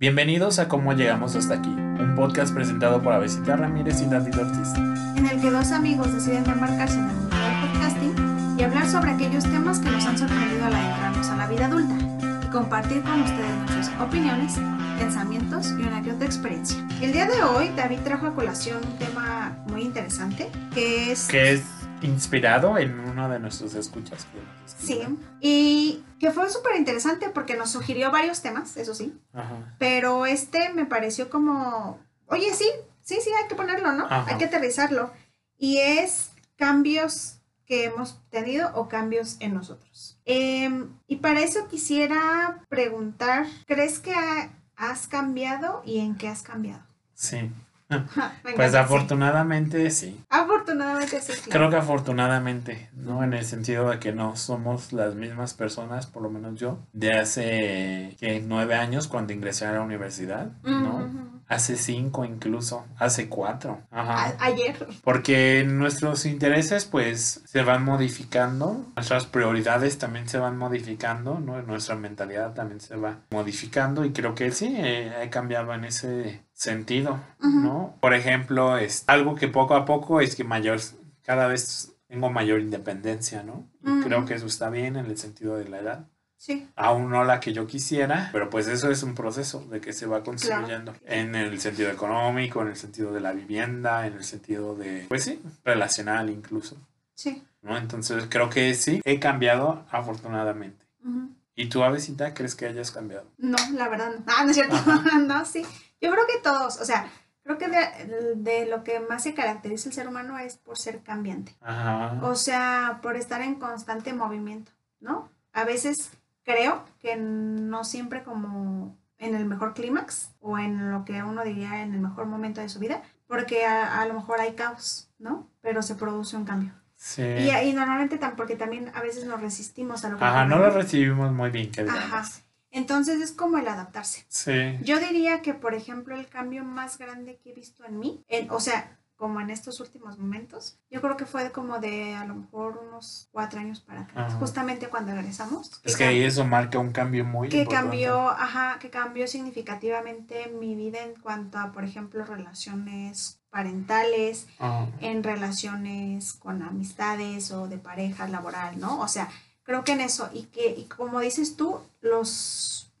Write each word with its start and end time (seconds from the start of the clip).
Bienvenidos 0.00 0.60
a 0.60 0.68
Cómo 0.68 0.92
Llegamos 0.92 1.34
Hasta 1.34 1.54
Aquí, 1.54 1.70
un 1.70 2.14
podcast 2.14 2.54
presentado 2.54 3.02
por 3.02 3.14
Avesita 3.14 3.56
Ramírez 3.56 4.00
y 4.00 4.06
David 4.06 4.38
Ortiz. 4.38 4.72
en 5.16 5.26
el 5.26 5.40
que 5.40 5.50
dos 5.50 5.72
amigos 5.72 6.14
deciden 6.14 6.48
embarcarse 6.48 7.00
en 7.00 7.10
el 7.10 7.16
mundo 7.16 7.36
del 7.36 7.60
podcasting 7.72 8.56
y 8.56 8.62
hablar 8.62 8.88
sobre 8.88 9.10
aquellos 9.10 9.42
temas 9.42 9.80
que 9.80 9.90
nos 9.90 10.06
han 10.06 10.16
sorprendido 10.16 10.66
al 10.66 10.74
adentrarnos 10.76 11.28
a 11.30 11.36
la 11.36 11.48
vida 11.48 11.66
adulta 11.66 11.96
y 12.44 12.46
compartir 12.46 13.02
con 13.02 13.22
ustedes 13.22 13.56
nuestras 13.56 13.90
opiniones, 14.00 14.54
pensamientos 15.00 15.72
y 15.76 15.82
una 15.82 16.00
que 16.00 16.12
otra 16.12 16.26
experiencia. 16.26 16.78
El 17.00 17.10
día 17.10 17.26
de 17.26 17.42
hoy 17.42 17.70
David 17.74 17.98
trajo 18.04 18.28
a 18.28 18.36
colación 18.36 18.78
un 18.84 18.98
tema 18.98 19.58
muy 19.66 19.82
interesante 19.82 20.48
que 20.74 21.10
es... 21.10 21.26
Que 21.26 21.54
es 21.54 21.77
inspirado 22.02 22.78
en 22.78 22.98
uno 23.00 23.28
de 23.28 23.38
nuestros 23.38 23.74
escuchas. 23.74 24.26
Sí, 24.66 25.00
y 25.40 26.04
que 26.20 26.30
fue 26.30 26.48
súper 26.50 26.76
interesante 26.76 27.30
porque 27.30 27.56
nos 27.56 27.70
sugirió 27.70 28.10
varios 28.10 28.40
temas, 28.42 28.76
eso 28.76 28.94
sí, 28.94 29.18
Ajá. 29.32 29.74
pero 29.78 30.26
este 30.26 30.72
me 30.72 30.86
pareció 30.86 31.30
como, 31.30 31.98
oye, 32.26 32.52
sí, 32.54 32.68
sí, 33.02 33.18
sí, 33.22 33.30
hay 33.40 33.48
que 33.48 33.54
ponerlo, 33.54 33.92
¿no? 33.92 34.04
Ajá. 34.04 34.26
Hay 34.28 34.38
que 34.38 34.44
aterrizarlo. 34.46 35.12
Y 35.56 35.78
es 35.78 36.30
cambios 36.56 37.40
que 37.66 37.84
hemos 37.84 38.20
tenido 38.30 38.70
o 38.74 38.88
cambios 38.88 39.36
en 39.40 39.54
nosotros. 39.54 40.20
Em, 40.24 40.90
y 41.06 41.16
para 41.16 41.40
eso 41.40 41.68
quisiera 41.68 42.64
preguntar, 42.68 43.46
¿crees 43.66 43.98
que 43.98 44.14
ha- 44.14 44.50
has 44.76 45.06
cambiado 45.08 45.82
y 45.84 45.98
en 45.98 46.16
qué 46.16 46.28
has 46.28 46.42
cambiado? 46.42 46.82
Sí. 47.14 47.50
Pues 48.56 48.72
sí. 48.72 48.76
afortunadamente 48.76 49.90
sí. 49.90 50.20
Afortunadamente 50.28 51.20
sí. 51.20 51.32
sí. 51.32 51.50
Creo 51.50 51.70
que 51.70 51.76
afortunadamente, 51.76 52.90
¿no? 52.94 53.22
En 53.22 53.32
el 53.34 53.44
sentido 53.44 53.90
de 53.90 53.98
que 53.98 54.12
no 54.12 54.36
somos 54.36 54.92
las 54.92 55.14
mismas 55.14 55.54
personas, 55.54 56.06
por 56.06 56.22
lo 56.22 56.30
menos 56.30 56.58
yo, 56.58 56.78
de 56.92 57.12
hace 57.14 58.16
que 58.18 58.42
nueve 58.46 58.74
años 58.74 59.08
cuando 59.08 59.32
ingresé 59.32 59.66
a 59.66 59.72
la 59.72 59.82
universidad, 59.82 60.50
¿no? 60.64 60.96
Ujú. 60.96 61.37
Hace 61.48 61.76
cinco 61.76 62.26
incluso, 62.26 62.84
hace 62.98 63.28
cuatro. 63.28 63.80
Ajá. 63.90 64.34
A- 64.38 64.44
ayer. 64.44 64.76
Porque 65.02 65.64
nuestros 65.66 66.26
intereses 66.26 66.84
pues 66.84 67.42
se 67.46 67.62
van 67.62 67.84
modificando, 67.84 68.84
nuestras 68.96 69.24
prioridades 69.24 69.96
también 69.98 70.28
se 70.28 70.38
van 70.38 70.58
modificando, 70.58 71.40
¿no? 71.40 71.62
Nuestra 71.62 71.94
mentalidad 71.96 72.52
también 72.52 72.80
se 72.80 72.96
va 72.96 73.20
modificando 73.30 74.04
y 74.04 74.12
creo 74.12 74.34
que 74.34 74.50
sí, 74.52 74.74
eh, 74.76 75.10
he 75.22 75.30
cambiado 75.30 75.72
en 75.72 75.84
ese 75.86 76.42
sentido. 76.52 77.18
¿no? 77.40 77.96
Por 78.00 78.12
ejemplo, 78.14 78.76
es 78.76 79.04
algo 79.06 79.34
que 79.34 79.48
poco 79.48 79.74
a 79.74 79.84
poco 79.84 80.20
es 80.20 80.36
que 80.36 80.44
mayor, 80.44 80.78
cada 81.22 81.46
vez 81.46 81.94
tengo 82.08 82.30
mayor 82.30 82.60
independencia, 82.60 83.42
¿no? 83.42 83.66
Y 83.82 83.90
Ujú. 83.90 84.00
creo 84.02 84.24
que 84.26 84.34
eso 84.34 84.46
está 84.46 84.68
bien 84.70 84.96
en 84.96 85.06
el 85.06 85.16
sentido 85.18 85.56
de 85.56 85.68
la 85.68 85.78
edad. 85.78 86.06
Sí. 86.38 86.68
Aún 86.76 87.10
no 87.10 87.24
la 87.24 87.40
que 87.40 87.52
yo 87.52 87.66
quisiera, 87.66 88.28
pero 88.32 88.48
pues 88.48 88.68
eso 88.68 88.90
es 88.90 89.02
un 89.02 89.14
proceso 89.14 89.60
de 89.66 89.80
que 89.80 89.92
se 89.92 90.06
va 90.06 90.22
construyendo 90.22 90.94
en 91.04 91.34
el 91.34 91.60
sentido 91.60 91.90
económico, 91.90 92.62
en 92.62 92.68
el 92.68 92.76
sentido 92.76 93.12
de 93.12 93.20
la 93.20 93.32
vivienda, 93.32 94.06
en 94.06 94.14
el 94.14 94.24
sentido 94.24 94.76
de, 94.76 95.04
pues 95.08 95.24
sí, 95.24 95.42
relacional 95.64 96.30
incluso, 96.30 96.76
Sí. 97.14 97.42
¿no? 97.62 97.76
Entonces 97.76 98.26
creo 98.30 98.48
que 98.48 98.72
sí, 98.74 99.00
he 99.04 99.18
cambiado 99.18 99.84
afortunadamente. 99.90 100.86
Ujú. 101.04 101.30
¿Y 101.56 101.68
tú, 101.68 101.82
Avesita, 101.82 102.32
crees 102.34 102.54
que 102.54 102.66
hayas 102.66 102.92
cambiado? 102.92 103.26
No, 103.36 103.56
la 103.74 103.88
verdad 103.88 104.12
no. 104.16 104.24
Ah, 104.28 104.44
no 104.44 104.50
es 104.50 104.56
cierto. 104.56 104.76
No, 105.26 105.44
sí. 105.44 105.62
Yo 106.00 106.12
creo 106.12 106.24
que 106.28 106.38
todos, 106.40 106.80
o 106.80 106.84
sea, 106.84 107.10
creo 107.42 107.58
que 107.58 107.66
de, 107.66 108.34
de 108.36 108.66
lo 108.66 108.84
que 108.84 109.00
más 109.00 109.24
se 109.24 109.34
caracteriza 109.34 109.88
el 109.88 109.94
ser 109.96 110.06
humano 110.06 110.38
es 110.38 110.56
por 110.56 110.78
ser 110.78 111.00
cambiante. 111.02 111.56
Ajá. 111.60 112.20
O 112.22 112.36
sea, 112.36 113.00
por 113.02 113.16
estar 113.16 113.42
en 113.42 113.56
constante 113.56 114.12
movimiento, 114.12 114.70
¿no? 115.00 115.28
A 115.52 115.64
veces 115.64 116.12
creo 116.48 116.84
que 116.98 117.16
no 117.16 117.84
siempre 117.84 118.22
como 118.24 118.96
en 119.18 119.34
el 119.34 119.44
mejor 119.44 119.74
clímax 119.74 120.30
o 120.40 120.58
en 120.58 120.90
lo 120.90 121.04
que 121.04 121.22
uno 121.22 121.44
diría 121.44 121.82
en 121.82 121.92
el 121.92 122.00
mejor 122.00 122.24
momento 122.26 122.60
de 122.60 122.68
su 122.68 122.78
vida, 122.78 123.02
porque 123.26 123.66
a, 123.66 124.00
a 124.00 124.06
lo 124.06 124.14
mejor 124.14 124.40
hay 124.40 124.52
caos, 124.54 125.10
¿no? 125.18 125.50
Pero 125.60 125.82
se 125.82 125.94
produce 125.94 126.36
un 126.36 126.44
cambio. 126.44 126.72
Sí. 126.96 127.22
Y, 127.22 127.50
y 127.50 127.72
normalmente 127.74 128.18
tam- 128.18 128.34
porque 128.36 128.56
también 128.56 128.90
a 128.94 129.02
veces 129.02 129.24
nos 129.26 129.40
resistimos 129.40 130.04
a 130.04 130.08
lo 130.08 130.18
que 130.18 130.24
Ajá, 130.24 130.46
no 130.46 130.58
lo 130.58 130.70
recibimos 130.70 131.32
muy 131.32 131.50
bien, 131.50 131.70
que 131.70 131.82
digamos. 131.82 132.02
Ajá. 132.04 132.24
Entonces 132.70 133.20
es 133.20 133.32
como 133.32 133.58
el 133.58 133.66
adaptarse. 133.68 134.24
Sí. 134.28 134.78
Yo 134.82 134.98
diría 135.00 135.40
que, 135.42 135.54
por 135.54 135.74
ejemplo, 135.74 136.14
el 136.16 136.26
cambio 136.28 136.64
más 136.64 136.98
grande 136.98 137.38
que 137.42 137.50
he 137.50 137.54
visto 137.54 137.84
en 137.84 137.98
mí, 137.98 138.24
en, 138.28 138.50
o 138.50 138.60
sea, 138.60 138.97
como 139.18 139.40
en 139.40 139.50
estos 139.50 139.80
últimos 139.80 140.16
momentos, 140.16 140.78
yo 140.90 141.02
creo 141.02 141.16
que 141.16 141.26
fue 141.26 141.50
como 141.50 141.80
de 141.80 142.14
a 142.14 142.24
lo 142.24 142.36
mejor 142.36 142.78
unos 142.88 143.28
cuatro 143.32 143.58
años 143.58 143.80
para 143.80 144.02
acá, 144.02 144.26
Ajá. 144.26 144.38
justamente 144.38 144.88
cuando 144.88 145.12
regresamos. 145.12 145.80
Es 145.82 145.96
que 145.96 146.04
ahí 146.04 146.22
eso 146.22 146.44
marca 146.44 146.78
un 146.78 146.92
cambio 146.92 147.24
muy 147.24 147.48
que 147.48 147.58
importante. 147.62 147.82
cambió, 147.90 148.28
ajá, 148.30 148.78
que 148.78 148.90
cambió 148.90 149.26
significativamente 149.26 150.48
mi 150.60 150.76
vida 150.76 151.00
en 151.02 151.14
cuanto 151.20 151.58
a, 151.58 151.72
por 151.72 151.82
ejemplo, 151.84 152.24
relaciones 152.24 153.40
parentales, 153.50 154.46
Ajá. 154.60 154.86
en 155.00 155.24
relaciones 155.24 156.32
con 156.34 156.62
amistades 156.62 157.50
o 157.50 157.66
de 157.66 157.78
pareja 157.78 158.28
laboral, 158.28 158.78
¿no? 158.78 159.00
O 159.00 159.08
sea, 159.08 159.28
creo 159.64 159.82
que 159.82 159.92
en 159.92 160.00
eso, 160.00 160.30
y 160.32 160.44
que, 160.44 160.70
y 160.78 160.84
como 160.84 161.18
dices 161.20 161.56
tú, 161.56 161.80
los, 162.00 162.92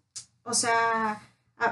o 0.42 0.52
sea, 0.52 1.22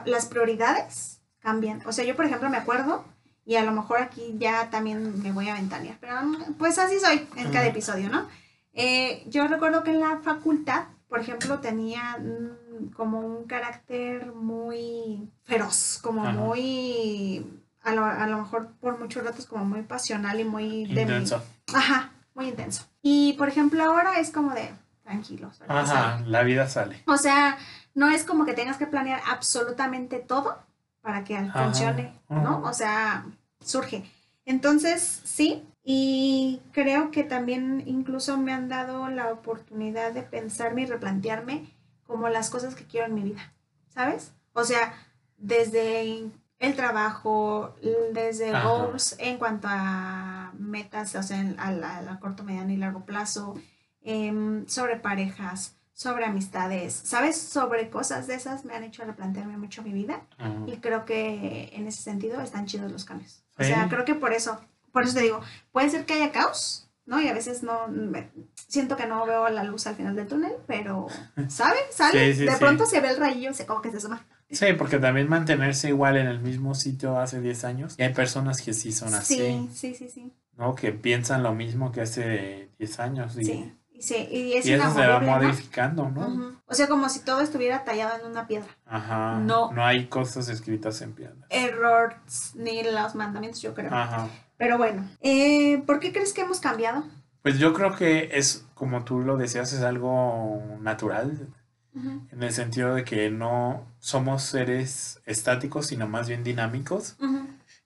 las 0.04 0.26
prioridades 0.26 1.20
cambian. 1.40 1.82
O 1.86 1.92
sea, 1.92 2.04
yo, 2.04 2.14
por 2.14 2.26
ejemplo, 2.26 2.48
me 2.48 2.56
acuerdo, 2.58 3.04
y 3.46 3.54
a 3.54 3.62
lo 3.62 3.70
mejor 3.70 4.00
aquí 4.02 4.34
ya 4.38 4.70
también 4.70 5.22
me 5.22 5.30
voy 5.30 5.48
a 5.48 5.54
ventanear, 5.54 5.96
pero 6.00 6.16
pues 6.58 6.78
así 6.78 6.98
soy 6.98 7.26
en 7.36 7.52
cada 7.52 7.66
episodio, 7.66 8.10
¿no? 8.10 8.26
Eh, 8.74 9.24
yo 9.28 9.46
recuerdo 9.46 9.84
que 9.84 9.92
en 9.92 10.00
la 10.00 10.18
facultad, 10.18 10.86
por 11.08 11.20
ejemplo, 11.20 11.60
tenía 11.60 12.18
mm, 12.18 12.90
como 12.90 13.20
un 13.20 13.44
carácter 13.44 14.32
muy 14.34 15.30
feroz, 15.44 16.00
como 16.02 16.24
Ajá. 16.24 16.32
muy, 16.32 17.46
a 17.82 17.94
lo, 17.94 18.04
a 18.04 18.26
lo 18.26 18.38
mejor 18.38 18.72
por 18.80 18.98
muchos 18.98 19.24
ratos 19.24 19.46
como 19.46 19.64
muy 19.64 19.82
pasional 19.82 20.40
y 20.40 20.44
muy 20.44 20.86
de 20.92 21.02
Intenso. 21.02 21.40
Ajá, 21.72 22.10
muy 22.34 22.48
intenso. 22.48 22.84
Y 23.00 23.34
por 23.34 23.48
ejemplo 23.48 23.82
ahora 23.84 24.18
es 24.18 24.30
como 24.30 24.52
de 24.54 24.74
tranquilos. 25.04 25.60
¿verdad? 25.60 25.84
O 25.84 25.86
sea, 25.86 26.14
Ajá, 26.14 26.24
la 26.26 26.42
vida 26.42 26.68
sale. 26.68 27.00
O 27.06 27.16
sea, 27.16 27.56
no 27.94 28.08
es 28.10 28.24
como 28.24 28.44
que 28.44 28.54
tengas 28.54 28.76
que 28.76 28.86
planear 28.86 29.22
absolutamente 29.30 30.18
todo 30.18 30.58
para 31.06 31.22
que 31.22 31.36
Ajá, 31.36 31.62
funcione, 31.62 32.12
¿no? 32.28 32.62
O 32.64 32.72
sea, 32.72 33.24
surge. 33.60 34.02
Entonces, 34.44 35.20
sí, 35.24 35.62
y 35.84 36.60
creo 36.72 37.12
que 37.12 37.22
también 37.22 37.84
incluso 37.86 38.36
me 38.38 38.52
han 38.52 38.68
dado 38.68 39.06
la 39.08 39.32
oportunidad 39.32 40.10
de 40.10 40.22
pensarme 40.22 40.82
y 40.82 40.86
replantearme 40.86 41.68
como 42.08 42.28
las 42.28 42.50
cosas 42.50 42.74
que 42.74 42.86
quiero 42.86 43.06
en 43.06 43.14
mi 43.14 43.22
vida, 43.22 43.52
¿sabes? 43.88 44.32
O 44.52 44.64
sea, 44.64 44.94
desde 45.38 46.28
el 46.58 46.74
trabajo, 46.74 47.76
desde 48.12 48.52
Ajá. 48.52 48.68
goals 48.68 49.14
en 49.20 49.38
cuanto 49.38 49.68
a 49.70 50.52
metas, 50.58 51.14
o 51.14 51.22
sea, 51.22 51.40
a, 51.58 51.70
la- 51.70 51.98
a 51.98 52.02
la 52.02 52.18
corto, 52.18 52.42
mediano 52.42 52.72
y 52.72 52.78
largo 52.78 53.04
plazo, 53.04 53.54
em, 54.02 54.66
sobre 54.66 54.96
parejas, 54.96 55.75
sobre 55.96 56.26
amistades, 56.26 56.92
¿sabes? 56.92 57.38
Sobre 57.40 57.88
cosas 57.88 58.26
de 58.26 58.34
esas 58.34 58.66
me 58.66 58.74
han 58.76 58.84
hecho 58.84 59.02
replantearme 59.04 59.56
mucho 59.56 59.82
mi 59.82 59.92
vida 59.94 60.20
Ajá. 60.36 60.54
y 60.66 60.76
creo 60.76 61.06
que 61.06 61.70
en 61.72 61.86
ese 61.86 62.02
sentido 62.02 62.42
están 62.42 62.66
chidos 62.66 62.92
los 62.92 63.06
cambios. 63.06 63.42
O 63.58 63.64
sea, 63.64 63.88
creo 63.88 64.04
que 64.04 64.14
por 64.14 64.34
eso, 64.34 64.60
por 64.92 65.04
eso 65.04 65.14
te 65.14 65.22
digo, 65.22 65.40
puede 65.72 65.88
ser 65.88 66.04
que 66.04 66.12
haya 66.12 66.32
caos, 66.32 66.90
¿no? 67.06 67.18
Y 67.18 67.28
a 67.28 67.32
veces 67.32 67.62
no, 67.62 67.88
me- 67.88 68.28
siento 68.68 68.94
que 68.98 69.06
no 69.06 69.24
veo 69.24 69.48
la 69.48 69.64
luz 69.64 69.86
al 69.86 69.96
final 69.96 70.14
del 70.14 70.26
túnel, 70.26 70.52
pero, 70.66 71.06
¿sabes? 71.48 71.80
Sale, 71.92 72.32
Sí, 72.34 72.40
sí, 72.40 72.44
de 72.44 72.52
sí. 72.52 72.58
pronto 72.60 72.84
se 72.84 73.00
ve 73.00 73.08
el 73.08 73.16
rayillo, 73.16 73.54
se 73.54 73.64
como 73.64 73.80
que 73.80 73.90
se 73.90 73.98
suma. 74.00 74.22
Sí, 74.50 74.66
porque 74.76 74.98
también 74.98 75.30
mantenerse 75.30 75.88
igual 75.88 76.18
en 76.18 76.26
el 76.26 76.40
mismo 76.40 76.74
sitio 76.74 77.18
hace 77.18 77.40
10 77.40 77.64
años. 77.64 77.94
Y 77.98 78.02
hay 78.02 78.12
personas 78.12 78.60
que 78.60 78.74
sí 78.74 78.92
son 78.92 79.14
así, 79.14 79.36
Sí, 79.38 79.70
sí, 79.72 79.94
sí, 79.94 80.08
sí. 80.10 80.32
¿no? 80.58 80.74
Que 80.74 80.92
piensan 80.92 81.42
lo 81.42 81.54
mismo 81.54 81.90
que 81.90 82.02
hace 82.02 82.68
10 82.78 83.00
años. 83.00 83.36
Y, 83.38 83.44
Sí, 83.46 83.74
y, 83.98 84.36
y 84.36 84.52
es 84.54 84.66
y 84.66 84.72
eso 84.72 84.94
se 84.94 85.06
va 85.06 85.20
modificando, 85.20 86.10
¿no? 86.10 86.60
O 86.66 86.74
sea, 86.74 86.88
como 86.88 87.08
si 87.08 87.20
todo 87.20 87.40
estuviera 87.40 87.84
tallado 87.84 88.18
en 88.18 88.30
una 88.30 88.46
piedra. 88.46 88.68
Ajá. 88.84 89.38
No. 89.38 89.72
No 89.72 89.84
hay 89.84 90.06
cosas 90.06 90.48
escritas 90.48 91.00
en 91.02 91.12
piedra. 91.12 91.46
Errores 91.50 92.52
ni 92.54 92.82
los 92.82 93.14
mandamientos, 93.14 93.62
yo 93.62 93.74
creo. 93.74 93.92
Ajá. 93.92 94.28
Pero 94.56 94.78
bueno, 94.78 95.08
eh, 95.20 95.82
¿por 95.86 96.00
qué 96.00 96.12
crees 96.12 96.32
que 96.32 96.42
hemos 96.42 96.60
cambiado? 96.60 97.04
Pues 97.42 97.58
yo 97.58 97.72
creo 97.72 97.94
que 97.94 98.30
es, 98.32 98.66
como 98.74 99.04
tú 99.04 99.20
lo 99.20 99.36
decías, 99.36 99.72
es 99.72 99.82
algo 99.82 100.62
natural. 100.80 101.48
En 101.94 102.42
el 102.42 102.52
sentido 102.52 102.94
de 102.94 103.04
que 103.04 103.30
no 103.30 103.86
somos 104.00 104.42
seres 104.42 105.22
estáticos, 105.24 105.86
sino 105.86 106.06
más 106.06 106.28
bien 106.28 106.44
dinámicos. 106.44 107.16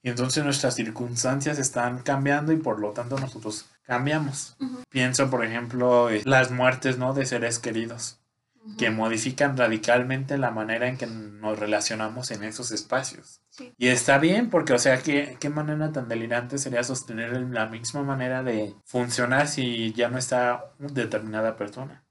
Y 0.02 0.08
entonces 0.08 0.42
nuestras 0.42 0.74
circunstancias 0.74 1.60
están 1.60 1.98
cambiando 1.98 2.52
y 2.52 2.56
por 2.56 2.80
lo 2.80 2.90
tanto 2.90 3.18
nosotros 3.18 3.66
cambiamos. 3.82 4.56
Pienso, 4.88 5.30
por 5.30 5.44
ejemplo, 5.44 6.10
en 6.10 6.22
las 6.24 6.50
muertes, 6.50 6.98
¿no? 6.98 7.12
De 7.12 7.26
seres 7.26 7.58
queridos, 7.58 8.20
que 8.78 8.90
modifican 8.90 9.56
radicalmente 9.56 10.38
la 10.38 10.50
manera 10.50 10.88
en 10.88 10.96
que 10.96 11.06
nos 11.06 11.58
relacionamos 11.58 12.30
en 12.30 12.44
esos 12.44 12.70
espacios. 12.72 13.40
Sí. 13.48 13.72
Y 13.78 13.88
está 13.88 14.18
bien, 14.18 14.50
porque, 14.50 14.72
o 14.72 14.78
sea, 14.78 15.02
¿qué, 15.02 15.36
qué 15.40 15.50
manera 15.50 15.92
tan 15.92 16.08
delirante 16.08 16.58
sería 16.58 16.84
sostener 16.84 17.32
la 17.50 17.66
misma 17.66 18.02
manera 18.02 18.42
de 18.42 18.74
funcionar 18.84 19.48
si 19.48 19.92
ya 19.92 20.08
no 20.08 20.18
está 20.18 20.72
determinada 20.78 21.56
persona? 21.56 22.04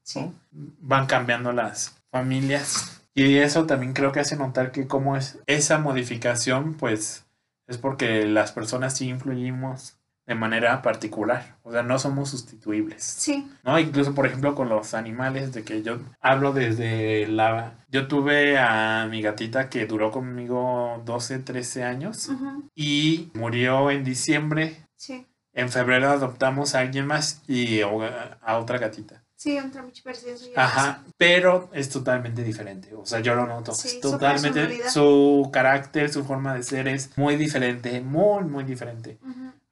Van 0.51 1.05
cambiando 1.05 1.53
las 1.53 2.01
familias. 2.11 3.01
Y 3.13 3.37
eso 3.37 3.65
también 3.65 3.93
creo 3.93 4.11
que 4.11 4.19
hace 4.19 4.35
notar 4.35 4.71
que 4.71 4.87
como 4.87 5.15
es 5.17 5.39
esa 5.45 5.77
modificación, 5.77 6.75
pues 6.75 7.25
es 7.67 7.77
porque 7.77 8.25
las 8.25 8.51
personas 8.51 8.97
sí 8.97 9.09
influimos 9.09 9.98
de 10.29 10.35
manera 10.35 10.83
particular, 10.83 11.57
o 11.63 11.71
sea, 11.71 11.81
no 11.81 11.97
somos 11.97 12.29
sustituibles. 12.29 13.03
Sí. 13.03 13.49
¿No? 13.63 13.79
Incluso, 13.79 14.13
por 14.13 14.27
ejemplo, 14.27 14.53
con 14.53 14.69
los 14.69 14.93
animales, 14.93 15.53
de 15.53 15.63
que 15.63 15.81
yo 15.81 15.97
hablo 16.21 16.53
desde 16.53 17.25
la... 17.25 17.83
Yo 17.89 18.07
tuve 18.07 18.59
a 18.59 19.07
mi 19.09 19.23
gatita 19.23 19.69
que 19.71 19.87
duró 19.87 20.11
conmigo 20.11 21.01
12, 21.03 21.39
13 21.39 21.83
años 21.83 22.29
y 22.75 23.31
murió 23.33 23.89
en 23.89 24.03
diciembre. 24.03 24.85
Sí. 24.95 25.25
En 25.51 25.69
febrero 25.69 26.11
adoptamos 26.11 26.75
a 26.75 26.81
alguien 26.81 27.07
más 27.07 27.41
y 27.47 27.81
a 27.81 28.55
otra 28.55 28.77
gatita. 28.77 29.23
Sí, 29.39 29.57
un 29.57 29.71
Ajá, 30.57 31.01
pero 31.15 31.69
es 31.71 31.89
totalmente 31.89 32.43
diferente. 32.43 32.93
O 32.93 33.05
sea, 33.05 33.21
yo 33.21 33.35
lo 33.35 33.47
noto. 33.47 33.73
Sí, 33.73 33.87
es 33.87 34.01
totalmente 34.01 34.89
su 34.89 35.49
carácter, 35.53 36.11
su 36.11 36.25
forma 36.25 36.53
de 36.53 36.61
ser 36.61 36.89
es 36.89 37.17
muy 37.17 37.37
diferente, 37.37 38.01
muy, 38.01 38.43
muy 38.43 38.65
diferente. 38.65 39.17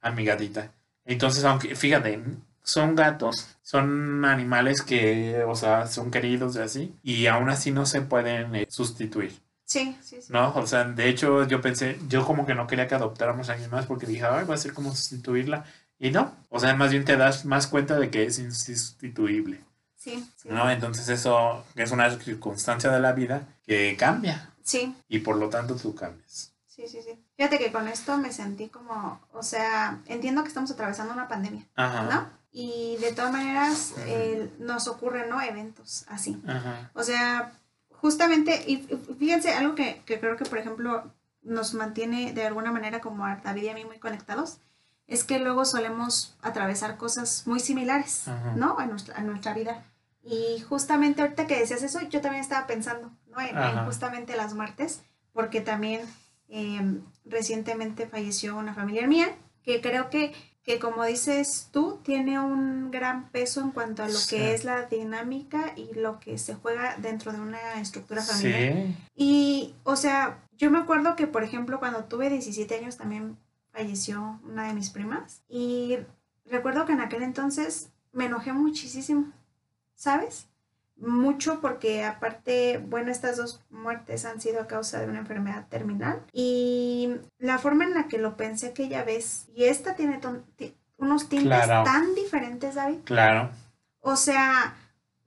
A 0.07 0.11
mi 0.11 0.25
gatita. 0.25 0.71
Entonces, 1.05 1.43
aunque, 1.45 1.75
fíjate, 1.75 2.21
son 2.63 2.95
gatos, 2.95 3.47
son 3.61 4.25
animales 4.25 4.81
que, 4.81 5.43
o 5.47 5.55
sea, 5.55 5.87
son 5.87 6.11
queridos 6.11 6.55
y 6.55 6.59
así, 6.59 6.95
y 7.03 7.27
aún 7.27 7.49
así 7.49 7.71
no 7.71 7.85
se 7.85 8.01
pueden 8.01 8.55
eh, 8.55 8.67
sustituir, 8.69 9.39
Sí, 9.65 9.97
sí, 10.01 10.21
sí. 10.21 10.31
¿no? 10.31 10.53
O 10.55 10.65
sea, 10.65 10.85
de 10.85 11.09
hecho, 11.09 11.45
yo 11.45 11.59
pensé, 11.61 11.97
yo 12.07 12.25
como 12.25 12.45
que 12.45 12.55
no 12.55 12.67
quería 12.67 12.87
que 12.87 12.95
adoptáramos 12.95 13.49
a 13.49 13.53
alguien 13.53 13.69
más 13.69 13.85
porque 13.85 14.05
dije, 14.05 14.25
ay, 14.25 14.45
va 14.45 14.55
a 14.55 14.57
ser 14.57 14.73
como 14.73 14.91
sustituirla. 14.95 15.65
Y 15.99 16.11
no, 16.11 16.33
o 16.49 16.59
sea, 16.59 16.73
más 16.75 16.91
bien 16.91 17.03
te 17.05 17.17
das 17.17 17.43
más 17.45 17.67
cuenta 17.67 17.97
de 17.99 18.09
que 18.09 18.23
es 18.23 18.39
insustituible. 18.39 19.61
Sí, 19.95 20.25
sí. 20.37 20.47
¿no? 20.49 20.69
Entonces 20.69 21.09
eso 21.09 21.65
es 21.75 21.91
una 21.91 22.09
circunstancia 22.17 22.91
de 22.91 22.99
la 23.01 23.11
vida 23.13 23.47
que 23.65 23.95
cambia 23.97 24.53
Sí, 24.63 24.95
y 25.09 25.19
por 25.19 25.35
lo 25.37 25.49
tanto 25.49 25.75
tú 25.75 25.95
cambias. 25.95 26.53
sí, 26.67 26.83
sí, 26.87 26.99
sí. 27.03 27.19
Fíjate 27.37 27.59
que 27.59 27.71
con 27.71 27.87
esto 27.87 28.17
me 28.17 28.31
sentí 28.31 28.67
como, 28.67 29.21
o 29.31 29.43
sea, 29.43 29.99
entiendo 30.07 30.41
que 30.41 30.47
estamos 30.47 30.71
atravesando 30.71 31.13
una 31.13 31.27
pandemia, 31.27 31.67
Ajá. 31.75 32.03
¿no? 32.03 32.29
Y 32.51 32.97
de 32.99 33.11
todas 33.11 33.31
maneras 33.31 33.93
eh, 34.07 34.51
nos 34.57 34.87
ocurren, 34.87 35.29
¿no? 35.29 35.39
Eventos 35.39 36.05
así. 36.09 36.41
Ajá. 36.47 36.89
O 36.95 37.03
sea, 37.03 37.51
justamente, 37.91 38.63
y 38.65 38.77
fíjense, 39.19 39.53
algo 39.53 39.75
que, 39.75 40.01
que 40.03 40.19
creo 40.19 40.35
que, 40.35 40.45
por 40.45 40.57
ejemplo, 40.57 41.13
nos 41.43 41.75
mantiene 41.75 42.33
de 42.33 42.47
alguna 42.47 42.71
manera 42.71 43.01
como 43.01 43.23
a 43.23 43.35
David 43.35 43.63
y 43.63 43.69
a 43.69 43.73
mí 43.75 43.85
muy 43.85 43.99
conectados, 43.99 44.57
es 45.05 45.23
que 45.23 45.37
luego 45.37 45.63
solemos 45.63 46.35
atravesar 46.41 46.97
cosas 46.97 47.43
muy 47.45 47.59
similares, 47.59 48.27
Ajá. 48.27 48.53
¿no? 48.55 48.79
A 48.79 48.87
nuestra, 48.87 49.15
a 49.15 49.21
nuestra 49.21 49.53
vida. 49.53 49.85
Y 50.23 50.59
justamente 50.67 51.21
ahorita 51.21 51.45
que 51.45 51.59
decías 51.59 51.83
eso, 51.83 52.01
yo 52.09 52.19
también 52.19 52.41
estaba 52.41 52.65
pensando, 52.65 53.11
¿no? 53.27 53.39
En, 53.39 53.55
en 53.55 53.85
justamente 53.85 54.35
las 54.35 54.55
muertes, 54.55 55.03
porque 55.33 55.61
también 55.61 56.01
eh, 56.49 56.99
recientemente 57.29 58.07
falleció 58.07 58.55
una 58.57 58.73
familiar 58.73 59.07
mía, 59.07 59.35
que 59.63 59.81
creo 59.81 60.09
que, 60.09 60.33
que 60.63 60.79
como 60.79 61.03
dices 61.05 61.69
tú, 61.71 61.99
tiene 62.03 62.39
un 62.39 62.91
gran 62.91 63.29
peso 63.29 63.61
en 63.61 63.71
cuanto 63.71 64.03
a 64.03 64.07
lo 64.07 64.13
Sí. 64.17 64.35
que 64.35 64.53
es 64.53 64.63
la 64.63 64.83
dinámica 64.85 65.73
y 65.75 65.93
lo 65.93 66.19
que 66.19 66.37
se 66.37 66.55
juega 66.55 66.95
dentro 66.97 67.31
de 67.31 67.39
una 67.39 67.79
estructura 67.81 68.21
familiar. 68.21 68.73
Sí. 68.73 68.95
Y, 69.15 69.75
o 69.83 69.95
sea, 69.95 70.39
yo 70.57 70.71
me 70.71 70.79
acuerdo 70.79 71.15
que, 71.15 71.27
por 71.27 71.43
ejemplo, 71.43 71.79
cuando 71.79 72.03
tuve 72.05 72.29
17 72.29 72.75
años 72.75 72.97
también 72.97 73.37
falleció 73.71 74.39
una 74.43 74.67
de 74.67 74.73
mis 74.73 74.89
primas. 74.89 75.41
Y 75.47 75.97
recuerdo 76.45 76.85
que 76.85 76.93
en 76.93 77.01
aquel 77.01 77.23
entonces 77.23 77.89
me 78.11 78.25
enojé 78.25 78.51
muchísimo, 78.53 79.31
¿sabes? 79.95 80.47
Mucho 80.99 81.61
porque 81.61 82.03
aparte, 82.03 82.83
bueno, 82.87 83.11
estas 83.11 83.37
dos 83.37 83.61
muertes 83.69 84.25
han 84.25 84.41
sido 84.41 84.61
a 84.61 84.67
causa 84.67 84.99
de 84.99 85.07
una 85.07 85.19
enfermedad 85.19 85.67
terminal. 85.69 86.23
Y 86.33 87.15
la 87.37 87.59
forma 87.59 87.83
en 87.83 87.93
la 87.93 88.07
que 88.07 88.17
lo 88.17 88.35
pensé 88.35 88.67
aquella 88.67 89.03
vez, 89.03 89.47
y 89.55 89.65
esta 89.65 89.95
tiene 89.95 90.19
unos 90.97 91.29
tintes 91.29 91.65
Claro. 91.65 91.83
tan 91.83 92.15
diferentes, 92.15 92.75
David. 92.75 92.99
Claro. 93.03 93.51
O 93.99 94.15
sea, 94.15 94.75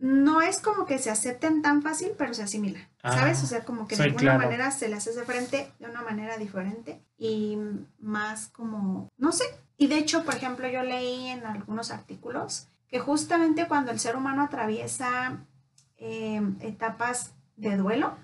no 0.00 0.40
es 0.42 0.60
como 0.60 0.86
que 0.86 0.98
se 0.98 1.10
acepten 1.10 1.62
tan 1.62 1.82
fácil, 1.82 2.12
pero 2.18 2.32
se 2.34 2.42
asimilan, 2.42 2.88
¿sabes? 3.02 3.38
Ah, 3.40 3.44
o 3.44 3.46
sea, 3.46 3.64
como 3.64 3.86
que 3.86 3.94
de 3.96 4.04
alguna 4.04 4.22
claro. 4.22 4.38
manera 4.40 4.70
se 4.70 4.88
les 4.88 5.06
hace 5.06 5.22
frente 5.22 5.70
de 5.78 5.86
una 5.86 6.02
manera 6.02 6.36
diferente 6.38 7.00
y 7.18 7.58
más 7.98 8.48
como, 8.48 9.08
no 9.18 9.30
sé. 9.30 9.44
Y 9.76 9.86
de 9.86 9.98
hecho, 9.98 10.24
por 10.24 10.34
ejemplo, 10.34 10.66
yo 10.68 10.82
leí 10.82 11.28
en 11.28 11.44
algunos 11.44 11.90
artículos 11.90 12.68
que 12.88 12.98
justamente 12.98 13.68
cuando 13.68 13.92
el 13.92 14.00
ser 14.00 14.16
humano 14.16 14.42
atraviesa 14.42 15.38
eh, 16.00 16.40
etapas 16.60 17.32
de 17.56 17.76
duelo 17.76 18.16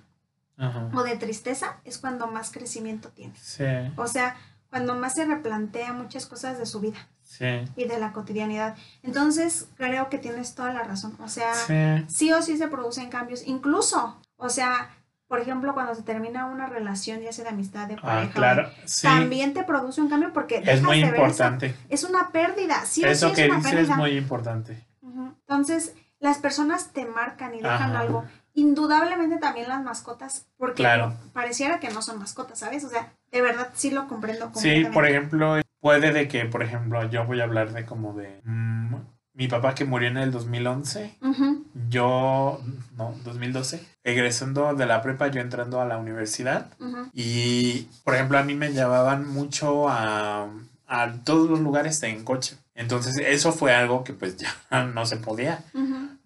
Ajá. 0.57 0.91
o 0.95 1.03
de 1.03 1.17
tristeza, 1.17 1.77
es 1.85 1.99
cuando 1.99 2.27
más 2.27 2.51
crecimiento 2.51 3.11
tiene. 3.11 3.35
Sí. 3.37 3.65
O 3.97 4.07
sea, 4.07 4.37
cuando 4.71 4.95
más 4.97 5.15
se 5.15 5.25
replantea 5.27 5.93
muchas 5.93 6.27
cosas 6.27 6.59
de 6.59 6.67
su 6.67 6.81
vida 6.81 6.99
Sí. 7.23 7.45
y 7.77 7.85
de 7.85 7.99
la 7.99 8.13
cotidianidad. 8.13 8.77
Entonces, 9.03 9.69
creo 9.77 10.09
que 10.09 10.19
tienes 10.19 10.55
toda 10.55 10.73
la 10.73 10.83
razón. 10.83 11.17
O 11.23 11.29
sea, 11.29 11.55
Sí. 11.55 12.05
sí 12.09 12.33
o 12.33 12.41
sí 12.43 12.57
se 12.57 12.69
producen 12.69 13.09
cambios. 13.11 13.47
Incluso, 13.47 14.21
o 14.37 14.49
sea, 14.49 14.91
por 15.29 15.41
ejemplo, 15.41 15.75
cuando 15.75 15.95
se 15.95 16.03
termina 16.03 16.47
una 16.47 16.67
relación, 16.69 17.21
ya 17.21 17.33
sea 17.33 17.45
de 17.45 17.51
amistad, 17.51 17.89
de 17.89 17.95
Ah, 17.95 18.01
pareja, 18.03 18.33
claro. 18.33 18.71
Sí. 18.85 19.07
también 19.07 19.55
te 19.55 19.65
produce 19.65 20.01
un 20.01 20.09
cambio 20.09 20.33
porque 20.33 20.63
Es 20.65 20.83
muy 20.83 21.01
de 21.03 21.11
ver 21.11 21.15
esa- 21.15 21.23
importante. 21.49 21.75
Es 21.89 22.05
una 22.05 22.31
pérdida, 22.31 22.85
sí 22.87 23.05
o 23.05 23.09
Eso 23.09 23.29
sí 23.31 23.35
que 23.35 23.43
es 23.45 23.49
una 23.49 23.57
dices 23.59 23.73
pérdida. 23.73 23.93
es 23.93 23.99
muy 23.99 24.11
importante. 24.17 24.87
Entonces, 25.03 25.95
las 26.21 26.39
personas 26.39 26.93
te 26.93 27.05
marcan 27.07 27.55
y 27.55 27.59
dejan 27.59 27.91
Ajá. 27.91 28.01
algo. 28.01 28.25
Indudablemente 28.55 29.37
también 29.39 29.69
las 29.69 29.83
mascotas, 29.83 30.47
porque 30.57 30.83
Claro. 30.83 31.15
pareciera 31.33 31.79
que 31.79 31.91
no 31.91 32.01
son 32.01 32.19
mascotas, 32.19 32.59
¿sabes? 32.59 32.85
O 32.85 32.89
sea, 32.89 33.13
de 33.31 33.43
verdad 33.43 33.69
sí 33.75 33.91
lo 33.91 34.09
comprendo 34.09 34.51
Sí, 34.55 34.87
por 34.93 35.07
ejemplo, 35.07 35.61
puede 35.81 36.13
de 36.13 36.27
que, 36.27 36.47
por 36.47 36.63
ejemplo, 36.63 37.09
yo 37.11 37.27
voy 37.27 37.41
a 37.41 37.45
hablar 37.45 37.73
de 37.73 37.85
como 37.85 38.15
de 38.15 38.41
mm, 38.45 38.95
mi 39.35 39.49
papá 39.49 39.75
que 39.75 39.85
murió 39.85 40.09
en 40.09 40.17
el 40.17 40.31
2011, 40.31 41.19
Ujú, 41.21 41.67
yo, 41.91 42.61
no, 42.97 43.15
2012, 43.25 43.87
egresando 44.03 44.73
de 44.75 44.87
la 44.87 45.03
prepa, 45.03 45.29
yo 45.29 45.43
entrando 45.43 45.81
a 45.81 45.85
la 45.85 45.99
universidad 45.99 46.71
y, 47.13 47.83
por 48.05 48.15
ejemplo, 48.15 48.39
a 48.39 48.43
mí 48.43 48.55
me 48.55 48.73
llevaban 48.73 49.29
mucho 49.29 49.89
a, 49.89 50.49
a 50.87 51.13
todos 51.25 51.51
los 51.51 51.61
lugares 51.61 52.03
en 52.03 52.25
coche. 52.25 52.57
Entonces, 52.75 53.17
eso 53.19 53.53
fue 53.53 53.75
algo 53.75 54.05
que 54.05 54.13
pues 54.15 54.37
ya 54.71 54.85
no 54.85 55.05
se 55.05 55.19
podía. 55.19 55.65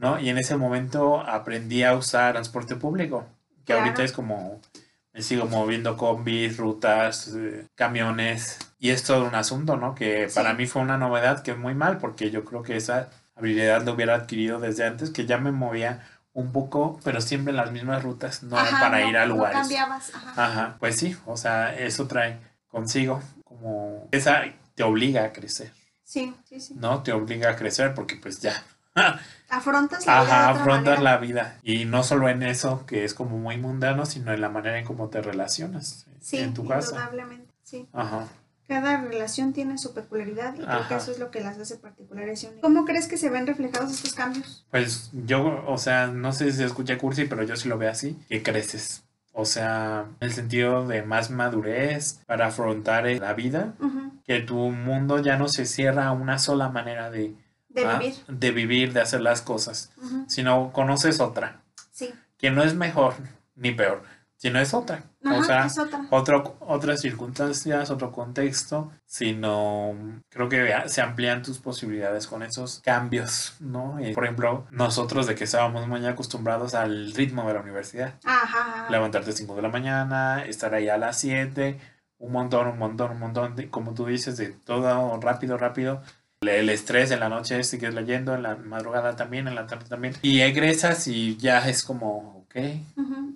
¿No? 0.01 0.19
Y 0.19 0.31
en 0.31 0.39
ese 0.39 0.57
momento 0.57 1.21
aprendí 1.21 1.83
a 1.85 1.95
usar 1.95 2.33
transporte 2.33 2.75
público, 2.77 3.27
que 3.59 3.73
Claro. 3.75 3.83
ahorita 3.83 4.03
es 4.03 4.13
como, 4.13 4.61
me 5.13 5.21
sigo 5.23 5.45
moviendo 5.47 5.97
combis, 5.97 6.57
rutas, 6.57 7.29
eh, 7.37 7.67
camiones, 7.75 8.59
y 8.79 8.91
es 8.91 9.03
todo 9.05 9.25
un 9.27 9.35
asunto, 9.35 9.77
¿no? 9.77 9.95
Que 9.95 10.29
Sí. 10.29 10.35
para 10.35 10.55
mí 10.55 10.67
fue 10.67 10.81
una 10.83 10.97
novedad 10.97 11.43
que 11.43 11.55
muy 11.55 11.75
mal, 11.75 11.99
porque 11.99 12.31
yo 12.31 12.45
creo 12.45 12.63
que 12.63 12.77
esa 12.77 13.11
habilidad 13.37 13.85
lo 13.85 13.93
hubiera 13.93 14.15
adquirido 14.15 14.59
desde 14.59 14.87
antes, 14.87 15.11
que 15.11 15.27
ya 15.27 15.37
me 15.39 15.53
movía 15.53 16.07
un 16.33 16.51
poco, 16.53 16.99
pero 17.05 17.21
siempre 17.21 17.51
en 17.51 17.57
las 17.59 17.71
mismas 17.73 18.03
rutas, 18.03 18.43
no 18.43 18.57
Ajá, 18.57 18.81
para 18.81 19.01
no- 19.01 19.09
ir 19.11 19.17
a 19.19 19.27
no 19.27 19.35
lugares. 19.35 19.59
cambiabas, 19.61 20.15
ajá. 20.15 20.45
Ajá, 20.45 20.77
pues 20.81 20.97
sí, 20.97 21.15
o 21.27 21.37
sea, 21.37 21.77
eso 21.79 22.07
trae 22.07 22.39
consigo 22.69 23.21
como 23.45 24.09
esa 24.13 24.45
te 24.75 24.83
obliga 24.85 25.25
a 25.25 25.33
crecer, 25.33 25.73
Sí, 26.05 26.35
sí, 26.49 26.61
sí. 26.61 26.75
¿no? 26.77 27.03
Te 27.03 27.13
obliga 27.13 27.51
a 27.51 27.57
crecer 27.57 27.95
porque 27.95 28.17
pues 28.17 28.41
ya, 28.41 28.63
Afrontas 29.51 30.07
la 30.07 30.23
vida 30.23 30.23
ajá, 30.23 30.43
de 30.47 30.51
otra 30.53 30.63
afrontas 30.63 30.95
manera. 30.99 31.03
la 31.03 31.17
vida 31.19 31.59
y 31.65 31.85
no 31.85 32.03
solo 32.05 32.29
en 32.29 32.43
eso 32.45 32.87
que 32.87 33.05
es 33.05 33.15
como 33.15 33.37
muy 33.39 33.57
mundano, 33.59 34.07
sino 34.07 34.33
en 34.33 34.41
la 34.41 34.49
manera 34.49 34.79
en 34.79 34.85
cómo 34.85 35.09
te 35.09 35.21
relacionas 35.23 36.07
Sí, 36.21 36.39
en 36.39 36.55
tu 36.55 36.67
casa. 36.69 36.91
indudablemente, 36.91 37.53
sí. 37.65 37.89
Ajá. 37.93 38.27
Cada 38.69 38.99
relación 39.01 39.53
tiene 39.53 39.77
su 39.79 39.93
peculiaridad 39.93 40.55
y 40.55 40.59
creo 40.59 40.69
que 40.87 40.95
Ajá. 40.95 40.97
eso 40.99 41.11
es 41.11 41.19
lo 41.19 41.33
que 41.33 41.41
las 41.41 41.59
hace 41.59 41.77
particulares 41.79 42.45
y 42.45 42.47
únicas. 42.47 42.63
¿Cómo 42.63 42.85
crees 42.85 43.09
que 43.09 43.17
se 43.17 43.29
ven 43.29 43.45
reflejados 43.49 43.91
estos 43.91 44.15
cambios? 44.15 44.65
Pues 44.71 45.11
yo, 45.13 45.65
o 45.67 45.77
sea, 45.77 46.07
no 46.07 46.33
sé 46.33 46.53
si 46.53 46.59
se 46.59 46.65
escucha 46.67 46.97
cursi, 46.97 47.25
pero 47.25 47.43
yo 47.43 47.57
sí 47.57 47.69
lo 47.69 47.77
veo 47.79 47.91
así, 47.91 48.17
que 48.29 48.45
creces. 48.45 49.03
O 49.33 49.45
sea, 49.45 50.05
en 50.21 50.29
el 50.29 50.33
sentido 50.33 50.87
de 50.87 51.03
más 51.03 51.31
madurez 51.31 52.21
para 52.27 52.47
afrontar 52.47 53.07
la 53.07 53.33
vida, 53.33 53.75
Ujú, 53.81 54.13
que 54.25 54.39
tu 54.41 54.57
mundo 54.71 55.19
ya 55.19 55.37
no 55.37 55.49
se 55.49 55.67
cierra 55.67 56.07
a 56.07 56.13
una 56.13 56.39
sola 56.39 56.69
manera 56.69 57.11
de, 57.11 57.35
De 57.71 57.87
vivir. 57.87 58.15
de 58.29 58.51
vivir, 58.51 58.93
de 58.93 59.01
hacer 59.01 59.21
las 59.21 59.43
cosas, 59.43 59.93
Ujú, 59.97 60.25
sino 60.29 60.73
conoces 60.73 61.21
otra, 61.21 61.63
Sí. 61.93 62.13
que 62.37 62.51
no 62.51 62.63
es 62.63 62.75
mejor 62.75 63.15
ni 63.55 63.73
peor, 63.73 64.03
sino 64.37 64.59
es 64.59 64.75
otra. 64.75 65.05
Ajá, 65.23 65.37
o 65.39 65.45
sea, 65.45 65.67
es 65.67 65.79
otra. 65.79 66.01
otro, 66.11 66.57
otras 66.61 67.01
circunstancias, 67.03 67.91
otro 67.91 68.11
contexto, 68.11 68.91
sino 69.05 69.95
creo 70.31 70.49
que 70.49 70.73
se 70.87 71.03
amplían 71.03 71.43
tus 71.43 71.59
posibilidades 71.59 72.27
con 72.27 72.43
esos 72.43 72.81
cambios, 72.83 73.55
¿no? 73.61 73.99
Y, 74.01 74.15
por 74.15 74.25
ejemplo, 74.25 74.67
nosotros 74.71 75.27
de 75.27 75.35
que 75.35 75.45
estábamos 75.45 75.87
muy 75.87 76.05
acostumbrados 76.07 76.75
al 76.75 77.13
ritmo 77.13 77.47
de 77.47 77.55
la 77.55 77.61
universidad, 77.61 78.15
Ajá, 78.25 78.59
ajá. 78.83 78.91
levantarte 78.91 79.31
a 79.31 79.35
5 79.35 79.55
de 79.55 79.63
la 79.63 79.69
mañana, 79.69 80.45
estar 80.45 80.75
ahí 80.75 80.89
a 80.89 80.97
las 80.99 81.19
7, 81.19 81.79
un 82.19 82.33
montón, 82.33 82.67
un 82.67 82.79
montón, 82.79 83.11
un 83.13 83.19
montón, 83.21 83.57
de, 83.57 83.71
como 83.71 83.95
tú 83.95 84.07
dices, 84.07 84.37
de 84.39 84.49
todo 84.49 85.19
rápido, 85.21 85.57
rápido. 85.59 86.03
El 86.43 86.71
estrés 86.71 87.11
en 87.11 87.21
la 87.21 87.29
noche 87.29 87.63
sigues 87.65 87.93
leyendo, 87.93 88.35
en 88.35 88.43
la 88.43 88.57
madrugada 88.57 89.15
también, 89.15 89.47
en 89.47 89.55
la 89.55 89.67
tarde 89.67 89.85
también. 89.91 90.15
Y 90.23 90.41
egresas 90.41 91.07
y 91.07 91.37
ya 91.37 91.69
es 91.69 91.85
como, 91.85 92.47
ok, 92.47 92.57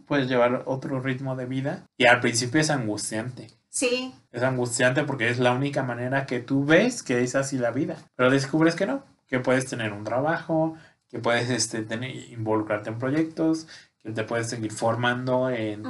puedes 0.07 0.27
llevar 0.27 0.63
otro 0.65 1.01
ritmo 1.01 1.37
de 1.37 1.45
vida. 1.45 1.85
Y 1.99 2.07
al 2.07 2.21
principio 2.21 2.63
es 2.63 2.71
angustiante. 2.71 3.49
Sí, 3.69 4.15
Es 4.33 4.43
angustiante 4.43 5.05
porque 5.05 5.29
es 5.29 5.39
la 5.39 5.53
única 5.53 5.83
manera 5.83 6.25
que 6.25 6.41
tú 6.41 6.65
ves 6.65 7.03
que 7.03 7.23
es 7.23 7.35
así 7.35 7.59
la 7.59 7.73
vida. 7.73 7.99
Pero 8.17 8.31
descubres 8.31 8.75
que 8.75 8.87
no, 8.87 9.05
que 9.27 9.39
puedes 9.39 9.67
tener 9.67 9.93
un 9.93 10.05
trabajo, 10.05 10.75
que 11.11 11.19
puedes 11.19 11.51
este, 11.51 11.83
tener, 11.83 12.11
involucrarte 12.31 12.89
en 12.89 12.99
proyectos, 12.99 13.67
que 14.05 14.13
te 14.13 14.23
puedes 14.25 14.49
seguir 14.51 14.71
formando 14.71 15.49
en 15.51 15.83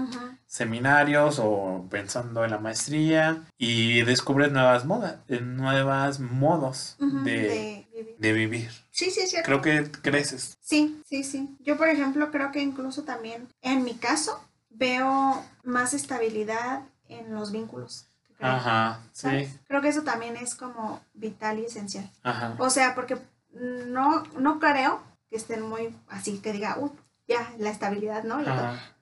seminarios 0.47 1.41
o 1.43 1.87
pensando 1.91 2.45
en 2.45 2.53
la 2.53 2.59
maestría 2.59 3.43
y 3.59 4.03
descubres 4.03 4.53
nuevas 4.53 4.85
modas, 4.85 5.17
eh, 5.29 5.41
nuevas 5.41 6.21
modos 6.21 6.97
de, 7.01 7.33
de 7.33 7.87
vivir. 7.93 8.15
de 8.19 8.33
vivir. 8.33 8.71
Sí, 8.93 9.11
sí, 9.11 9.27
cierto. 9.27 9.47
Creo 9.47 9.61
que 9.61 9.91
creces. 10.01 10.57
Sí, 10.61 11.03
sí, 11.05 11.25
sí. 11.25 11.57
Yo, 11.61 11.77
por 11.77 11.89
ejemplo, 11.89 12.31
creo 12.31 12.53
que 12.53 12.61
incluso 12.63 13.03
también, 13.03 13.49
en 13.63 13.83
mi 13.83 13.95
caso, 13.95 14.41
veo 14.71 15.45
más 15.65 15.93
estabilidad 15.93 16.83
en 17.09 17.35
los 17.35 17.51
vínculos. 17.51 18.07
creo, 18.39 18.51
Ajá, 18.53 19.01
¿sabes? 19.13 19.49
sí, 19.51 19.59
Creo 19.67 19.81
que 19.81 19.89
eso 19.89 20.03
también 20.03 20.37
es 20.37 20.55
como 20.55 21.01
vital 21.15 21.59
y 21.59 21.65
esencial. 21.65 22.09
ajá. 22.23 22.55
O 22.59 22.71
sea, 22.71 22.95
porque 22.95 23.19
no, 23.53 24.23
no 24.39 24.61
creo 24.61 25.01
que 25.31 25.37
estén 25.37 25.63
muy 25.63 25.95
así, 26.09 26.39
que 26.39 26.53
diga, 26.53 26.77
"Uh, 26.79 26.91
ya, 27.29 27.53
la 27.59 27.71
estabilidad, 27.71 28.25
¿no? 28.25 28.39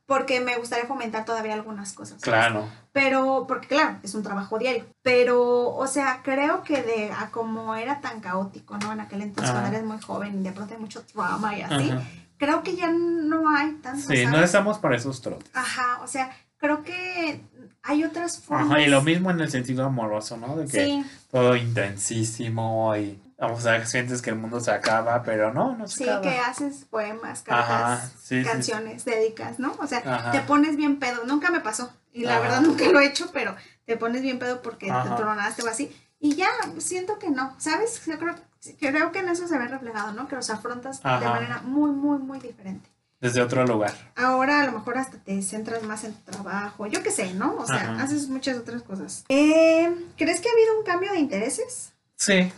Porque 0.07 0.41
me 0.41 0.57
gustaría 0.57 0.85
fomentar 0.87 1.25
todavía 1.25 1.55
algunas 1.55 1.93
cosas. 1.93 2.21
¿sabes? 2.21 2.25
claro. 2.25 2.69
Pero, 2.93 3.47
porque 3.49 3.69
claro, 3.69 3.99
es 4.03 4.15
un 4.15 4.23
trabajo 4.23 4.59
diario. 4.59 4.85
Pero, 5.03 5.75
o 5.75 5.87
sea, 5.87 6.21
creo 6.23 6.63
que 6.63 6.83
de 6.83 7.11
a 7.11 7.31
como 7.31 7.75
era 7.75 8.01
tan 8.01 8.21
caótico, 8.21 8.77
¿no? 8.79 8.93
En 8.93 9.01
aquel 9.01 9.23
entonces, 9.23 9.51
Ajá. 9.51 9.61
cuando 9.61 9.77
eres 9.79 9.89
muy 9.89 10.01
joven 10.03 10.41
y 10.41 10.43
de 10.43 10.53
pronto 10.53 10.75
hay 10.75 10.81
mucho 10.81 11.03
trauma 11.03 11.57
y 11.57 11.63
así, 11.63 11.91
Ajá. 11.91 12.03
creo 12.37 12.63
que 12.63 12.77
ya 12.77 12.91
no 12.91 13.49
hay 13.49 13.73
tanto. 13.83 14.07
Sí, 14.13 14.27
no 14.27 14.33
¿sabes? 14.33 14.47
estamos 14.47 14.79
para 14.79 14.97
esos 14.97 15.23
trotes. 15.23 15.51
Ajá, 15.55 16.01
o 16.03 16.07
sea, 16.07 16.37
creo 16.59 16.83
que 16.83 17.41
hay 17.83 18.05
otras 18.05 18.41
formas. 18.41 18.71
Ajá, 18.71 18.81
y 18.83 18.89
lo 18.91 19.01
mismo 19.01 19.31
en 19.31 19.41
el 19.41 19.51
sentido 19.51 19.87
amoroso, 19.87 20.37
¿no? 20.37 20.57
De 20.57 20.67
que 20.67 20.85
Sí, 20.85 21.05
todo 21.31 21.57
intensísimo 21.57 22.95
y, 22.97 23.19
o 23.47 23.61
sea, 23.61 23.85
sientes 23.87 24.23
que 24.23 24.31
el 24.31 24.37
mundo 24.37 24.61
se 24.61 24.71
acaba, 24.71 25.23
pero 25.23 25.53
no, 25.53 25.77
no 25.77 25.89
se 25.89 25.99
sí, 25.99 26.05
acaba. 26.05 26.23
que 26.23 26.39
haces 26.39 26.85
poemas, 26.89 27.43
cartas, 27.43 28.13
sí, 28.23 28.43
sí, 28.43 28.49
canciones, 28.49 29.05
dedicas, 29.05 29.59
¿no? 29.59 29.75
O 29.81 29.87
sea, 29.87 30.03
Ajá. 30.05 30.31
te 30.31 30.41
pones 30.41 30.77
bien 30.77 30.99
pedo. 30.99 31.25
Nunca 31.25 31.51
me 31.51 31.61
pasó. 31.61 31.93
Y 32.13 32.25
la 32.25 32.35
Ajá. 32.35 32.41
verdad 32.43 32.61
nunca 32.61 32.87
lo 32.89 33.01
he 33.01 33.07
hecho, 33.07 33.31
pero 33.33 33.57
te 33.85 33.97
pones 33.97 34.23
bien 34.23 34.39
pedo 34.39 34.63
porque 34.63 34.87
te 34.87 35.11
tronaste 35.17 35.63
o 35.63 35.69
así. 35.69 35.95
Y 36.21 36.37
ya, 36.37 36.51
siento 36.79 37.19
que 37.19 37.31
no, 37.31 37.55
¿sabes? 37.59 38.05
Yo 38.07 38.17
creo, 38.19 38.37
creo 38.79 39.11
que 39.11 39.19
en 39.19 39.29
eso 39.29 39.49
se 39.49 39.59
ve 39.59 39.67
reflejado, 39.67 40.13
¿no? 40.13 40.29
Que 40.29 40.37
los 40.37 40.51
afrontas 40.51 41.03
de 41.03 41.09
manera 41.09 41.63
muy, 41.63 41.91
muy, 41.91 42.19
muy 42.19 42.39
diferente. 42.39 42.89
Desde 43.21 43.41
otro 43.41 43.65
lugar. 43.65 43.93
Ahora 44.17 44.63
a 44.63 44.67
lo 44.67 44.73
mejor 44.73 44.99
hasta 44.99 45.17
te 45.19 45.41
centras 45.43 45.83
más 45.85 46.03
en 46.03 46.13
tu 46.13 46.33
trabajo, 46.33 46.87
yo 46.87 47.05
qué 47.05 47.11
sé, 47.13 47.35
¿no? 47.35 47.55
O 47.57 47.67
sea, 47.67 47.97
haces 48.01 48.29
muchas 48.29 48.59
otras 48.59 48.83
cosas. 48.83 49.25
Eh, 49.29 49.93
¿Crees 50.17 50.41
que 50.41 50.49
ha 50.49 50.53
habido 50.53 50.79
un 50.79 50.85
cambio 50.85 51.13
de 51.13 51.19
intereses? 51.21 51.93
Sí, 52.17 52.53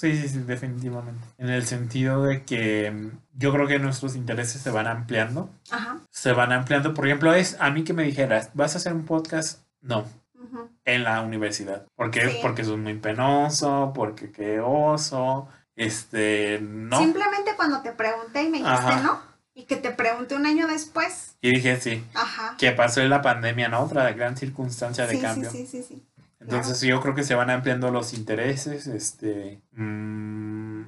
sí, 0.00 0.16
sí, 0.20 0.28
sí, 0.28 0.38
definitivamente. 0.40 1.24
En 1.38 1.48
el 1.50 1.64
sentido 1.66 2.22
de 2.24 2.44
que 2.44 2.90
mm, 2.90 3.10
yo 3.34 3.52
creo 3.52 3.66
que 3.66 3.78
nuestros 3.78 4.16
intereses 4.16 4.60
se 4.62 4.70
van 4.70 4.86
ampliando. 4.86 5.50
Ajá. 5.70 5.98
Se 6.10 6.32
van 6.32 6.52
ampliando. 6.52 6.94
Por 6.94 7.06
ejemplo, 7.06 7.32
es 7.34 7.56
a 7.60 7.70
mí 7.70 7.84
que 7.84 7.92
me 7.92 8.02
dijeras, 8.04 8.50
¿vas 8.54 8.74
a 8.74 8.78
hacer 8.78 8.92
un 8.92 9.04
podcast? 9.04 9.60
No, 9.82 10.04
ujú. 10.34 10.68
en 10.84 11.04
la 11.04 11.20
universidad. 11.22 11.86
¿Por 11.96 12.10
qué? 12.10 12.28
Sí. 12.28 12.38
Porque 12.42 12.64
soy 12.64 12.76
muy 12.76 12.94
penoso, 12.98 13.92
porque 13.94 14.30
qué 14.30 14.60
oso, 14.60 15.48
este, 15.76 16.58
no. 16.60 16.98
Simplemente 16.98 17.52
cuando 17.56 17.80
te 17.80 17.92
pregunté 17.92 18.42
y 18.42 18.50
me 18.50 18.58
dijiste 18.58 18.76
Ajá. 18.76 19.00
no, 19.02 19.20
y 19.54 19.64
que 19.64 19.76
te 19.76 19.90
pregunté 19.90 20.34
un 20.34 20.44
año 20.46 20.66
después, 20.66 21.36
Y 21.40 21.50
dije, 21.54 21.80
sí, 21.80 22.04
ajá. 22.14 22.56
que 22.58 22.72
pasó 22.72 23.00
en 23.00 23.08
la 23.10 23.22
pandemia, 23.22 23.68
¿no? 23.68 23.80
Otra 23.84 24.12
gran 24.12 24.36
circunstancia 24.36 25.06
de 25.06 25.12
Sí, 25.12 25.16
sí, 25.16 25.22
cambio. 25.22 25.50
sí, 25.50 25.66
sí, 25.66 25.82
sí. 25.82 26.06
Entonces 26.40 26.80
yo 26.80 27.00
creo 27.00 27.14
que 27.14 27.22
se 27.22 27.34
van 27.34 27.50
ampliando 27.50 27.90
los 27.90 28.14
intereses, 28.14 28.86
este, 28.86 29.60
mm, 29.72 30.82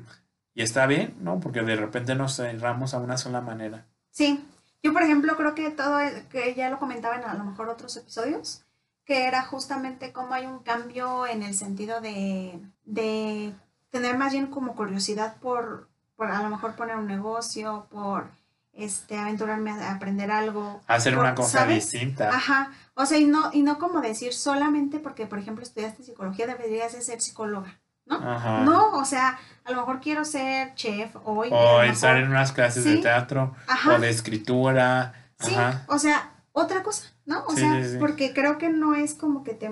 y 0.54 0.62
está 0.62 0.86
bien, 0.86 1.14
¿no? 1.20 1.40
Porque 1.40 1.62
de 1.62 1.76
repente 1.76 2.14
nos 2.14 2.36
cerramos 2.36 2.94
a 2.94 2.98
una 2.98 3.16
sola 3.18 3.40
manera. 3.40 3.86
Sí, 4.10 4.44
yo 4.82 4.92
por 4.92 5.02
ejemplo 5.02 5.36
creo 5.36 5.54
que 5.54 5.70
todo, 5.70 6.00
el- 6.00 6.26
que 6.28 6.54
ya 6.54 6.70
lo 6.70 6.78
comentaba 6.78 7.16
en 7.16 7.24
a 7.24 7.34
lo 7.34 7.44
mejor 7.44 7.68
otros 7.68 7.96
episodios, 7.96 8.64
que 9.04 9.26
era 9.26 9.42
justamente 9.42 10.12
cómo 10.12 10.34
hay 10.34 10.46
un 10.46 10.60
cambio 10.60 11.26
en 11.26 11.42
el 11.42 11.54
sentido 11.54 12.00
de, 12.00 12.58
de 12.84 13.52
tener 13.90 14.16
más 14.16 14.32
bien 14.32 14.46
como 14.46 14.74
curiosidad 14.74 15.36
por, 15.36 15.88
por 16.16 16.30
a 16.30 16.42
lo 16.42 16.48
mejor 16.48 16.76
poner 16.76 16.96
un 16.96 17.06
negocio, 17.06 17.86
por 17.90 18.26
este 18.72 19.18
aventurarme 19.18 19.70
a 19.72 19.92
aprender 19.92 20.30
algo. 20.30 20.80
Hacer 20.86 21.14
por- 21.14 21.24
una 21.24 21.34
cosa 21.34 21.60
¿sabes? 21.60 21.90
distinta. 21.90 22.30
Ajá, 22.30 22.70
o 22.94 23.06
sea, 23.06 23.18
y 23.18 23.24
no, 23.24 23.50
y 23.52 23.62
no 23.62 23.78
como 23.78 24.00
decir 24.00 24.32
solamente 24.32 24.98
porque, 24.98 25.26
por 25.26 25.38
ejemplo, 25.38 25.62
estudiaste 25.62 26.02
psicología, 26.02 26.46
deberías 26.46 26.92
de 26.92 27.00
ser 27.02 27.20
psicóloga, 27.20 27.80
¿no? 28.06 28.16
Ajá. 28.16 28.60
No, 28.64 28.98
o 28.98 29.04
sea, 29.04 29.38
a 29.64 29.70
lo 29.72 29.78
mejor 29.78 30.00
quiero 30.00 30.24
ser 30.24 30.74
chef 30.74 31.14
hoy. 31.24 31.48
O 31.50 31.82
estar 31.82 32.16
en 32.16 32.28
unas 32.28 32.52
clases 32.52 32.84
de 32.84 32.98
teatro 32.98 33.54
Ajá. 33.66 33.96
o 33.96 33.98
de 34.00 34.10
escritura. 34.10 35.32
Sí, 35.38 35.56
o 35.88 35.98
sea, 35.98 36.34
otra 36.52 36.82
cosa, 36.82 37.08
¿no? 37.24 37.44
O 37.46 37.50
Sí, 37.52 37.60
sea, 37.60 37.84
sí, 37.84 37.96
porque 37.98 38.32
creo 38.32 38.58
que 38.58 38.68
no 38.68 38.94
es 38.94 39.14
como 39.14 39.42
que 39.42 39.54
te 39.54 39.70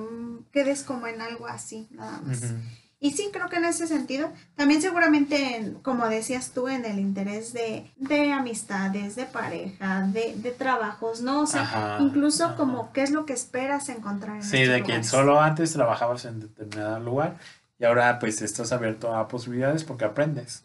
quedes 0.51 0.83
como 0.83 1.07
en 1.07 1.21
algo 1.21 1.47
así, 1.47 1.89
nada 1.93 2.21
más. 2.23 2.39
Ujú. 2.43 2.55
Y 3.03 3.13
sí, 3.13 3.31
creo 3.33 3.49
que 3.49 3.57
en 3.57 3.65
ese 3.65 3.87
sentido, 3.87 4.31
también 4.57 4.83
seguramente, 4.83 5.57
en- 5.57 5.75
como 5.77 6.07
decías 6.09 6.51
tú, 6.53 6.69
en 6.69 6.85
el 6.85 6.99
interés 6.99 7.55
de, 7.55 7.91
de 7.97 8.31
amistades, 8.33 9.17
de 9.17 9.25
pareja, 9.25 10.03
de, 10.03 10.35
de 10.37 10.51
trabajos, 10.51 11.23
¿no? 11.23 11.41
O 11.41 11.47
sea, 11.47 11.63
Ajá, 11.63 11.97
incluso 12.01 12.45
ajá. 12.45 12.57
como 12.57 12.93
qué 12.93 13.03
es 13.03 13.11
lo 13.11 13.25
que 13.25 13.33
esperas 13.33 13.89
encontrar 13.89 14.37
en 14.37 14.43
Sí, 14.43 14.65
de 14.65 14.83
que 14.83 15.03
solo 15.03 15.41
antes 15.41 15.73
trabajabas 15.73 16.27
en 16.27 16.41
determinado 16.41 17.01
lugar 17.01 17.39
y 17.79 17.87
ahora 17.87 18.19
pues 18.19 18.43
estás 18.43 18.71
abierto 18.73 19.15
a 19.17 19.27
posibilidades 19.29 19.83
porque 19.85 20.05
aprendes. 20.05 20.63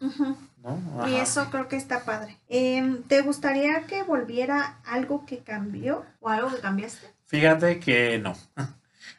¿no? 0.62 1.08
Y 1.08 1.14
eso 1.14 1.46
creo 1.50 1.68
que 1.68 1.76
está 1.76 2.04
padre. 2.04 2.36
Em, 2.50 3.02
¿Te 3.04 3.22
gustaría 3.22 3.84
que 3.86 4.02
volviera 4.02 4.78
algo 4.84 5.24
que 5.24 5.38
cambió 5.38 6.04
o 6.20 6.28
algo 6.28 6.50
que 6.50 6.58
cambiaste? 6.60 7.06
Fíjate 7.24 7.80
que 7.80 8.18
no. 8.18 8.34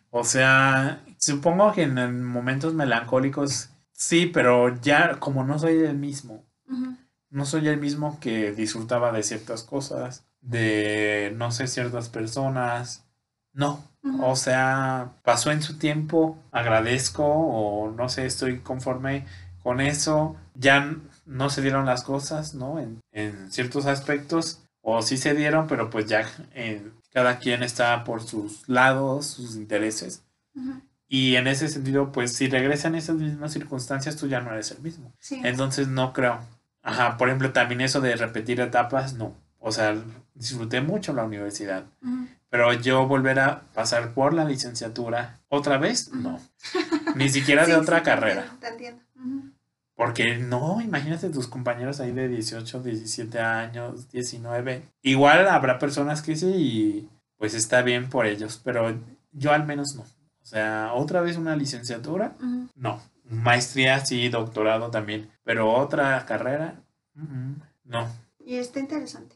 O 0.09 0.23
sea, 0.23 1.01
supongo 1.17 1.73
que 1.73 1.83
en 1.83 1.97
en 1.97 2.23
momentos 2.23 2.73
melancólicos 2.73 3.69
sí, 3.91 4.27
pero 4.27 4.79
ya 4.81 5.19
como 5.19 5.43
no 5.43 5.59
soy 5.59 5.77
el 5.79 5.97
mismo, 5.97 6.45
no 7.29 7.45
soy 7.45 7.67
el 7.67 7.79
mismo 7.79 8.19
que 8.19 8.51
disfrutaba 8.53 9.11
de 9.11 9.23
ciertas 9.23 9.63
cosas, 9.63 10.25
de 10.41 11.33
no 11.35 11.51
sé, 11.51 11.67
ciertas 11.67 12.09
personas, 12.09 13.05
no. 13.53 13.83
O 14.21 14.35
sea, 14.35 15.11
pasó 15.23 15.51
en 15.51 15.61
su 15.61 15.77
tiempo, 15.77 16.37
agradezco 16.51 17.25
o 17.25 17.91
no 17.91 18.07
sé, 18.07 18.25
estoy 18.25 18.59
conforme 18.59 19.25
con 19.63 19.81
eso. 19.81 20.37
Ya 20.55 20.95
no 21.25 21.49
se 21.49 21.61
dieron 21.61 21.85
las 21.85 22.03
cosas, 22.03 22.55
¿no? 22.55 22.79
En, 22.79 23.01
en 23.11 23.51
ciertos 23.51 23.85
aspectos, 23.85 24.61
o 24.81 25.01
sí 25.01 25.17
se 25.17 25.33
dieron, 25.33 25.67
pero 25.67 25.89
pues 25.89 26.05
ya 26.05 26.25
cada 27.11 27.39
quien 27.39 27.63
está 27.63 28.03
por 28.03 28.21
sus 28.23 28.67
lados, 28.67 29.27
sus 29.27 29.55
intereses. 29.55 30.23
Y 31.07 31.35
en 31.35 31.47
ese 31.47 31.69
sentido, 31.69 32.11
pues 32.11 32.33
si 32.33 32.49
regresan 32.49 32.95
esas 32.95 33.15
mismas 33.15 33.53
circunstancias, 33.53 34.17
tú 34.17 34.27
ya 34.27 34.41
no 34.41 34.51
eres 34.51 34.71
el 34.71 34.79
mismo. 34.79 35.13
Sí. 35.19 35.41
Entonces 35.43 35.87
no 35.87 36.11
creo. 36.13 36.39
Ajá, 36.81 37.17
por 37.17 37.29
ejemplo, 37.29 37.51
también 37.53 37.81
eso 37.81 38.01
de 38.01 38.15
repetir 38.15 38.59
etapas, 38.59 39.13
no. 39.13 39.35
O 39.59 39.71
sea, 39.71 39.95
disfruté 40.33 40.81
mucho 40.81 41.13
la 41.13 41.23
universidad. 41.23 41.85
Pero 42.49 42.73
yo 42.73 43.07
volver 43.07 43.39
a 43.39 43.61
pasar 43.73 44.13
por 44.13 44.33
la 44.33 44.45
licenciatura 44.45 45.39
otra 45.49 45.77
vez, 45.77 46.11
no. 46.13 46.39
Ni 47.15 47.29
siquiera 47.29 47.65
de 47.65 47.73
Sí, 47.73 47.79
otra 47.79 47.99
sí, 47.99 48.03
carrera. 48.05 48.45
Te 48.59 48.67
entiendo. 48.67 49.01
Porque 49.97 50.37
no, 50.37 50.79
imagínate 50.79 51.31
tus 51.31 51.47
compañeros 51.47 51.99
ahí 51.99 52.11
de 52.11 52.27
18, 52.27 52.83
17 52.83 53.39
años, 53.39 54.07
19. 54.11 54.83
Igual 55.01 55.47
habrá 55.47 55.79
personas 55.79 56.21
que 56.21 56.35
sí 56.35 56.45
y 56.45 57.09
pues 57.37 57.55
está 57.55 57.81
bien 57.81 58.07
por 58.07 58.27
ellos, 58.27 58.61
pero 58.63 58.95
yo 59.31 59.53
al 59.53 59.65
menos 59.65 59.95
no. 59.95 60.03
O 60.03 60.45
sea, 60.45 60.91
otra 60.93 61.21
vez 61.21 61.35
una 61.35 61.55
licenciatura, 61.55 62.35
no. 62.75 63.01
Maestría 63.23 64.05
sí, 64.05 64.29
doctorado 64.29 64.91
también, 64.91 65.31
pero 65.43 65.73
otra 65.73 66.23
carrera, 66.27 66.75
no. 67.83 68.07
Y 68.45 68.57
está 68.57 68.79
interesante. 68.79 69.35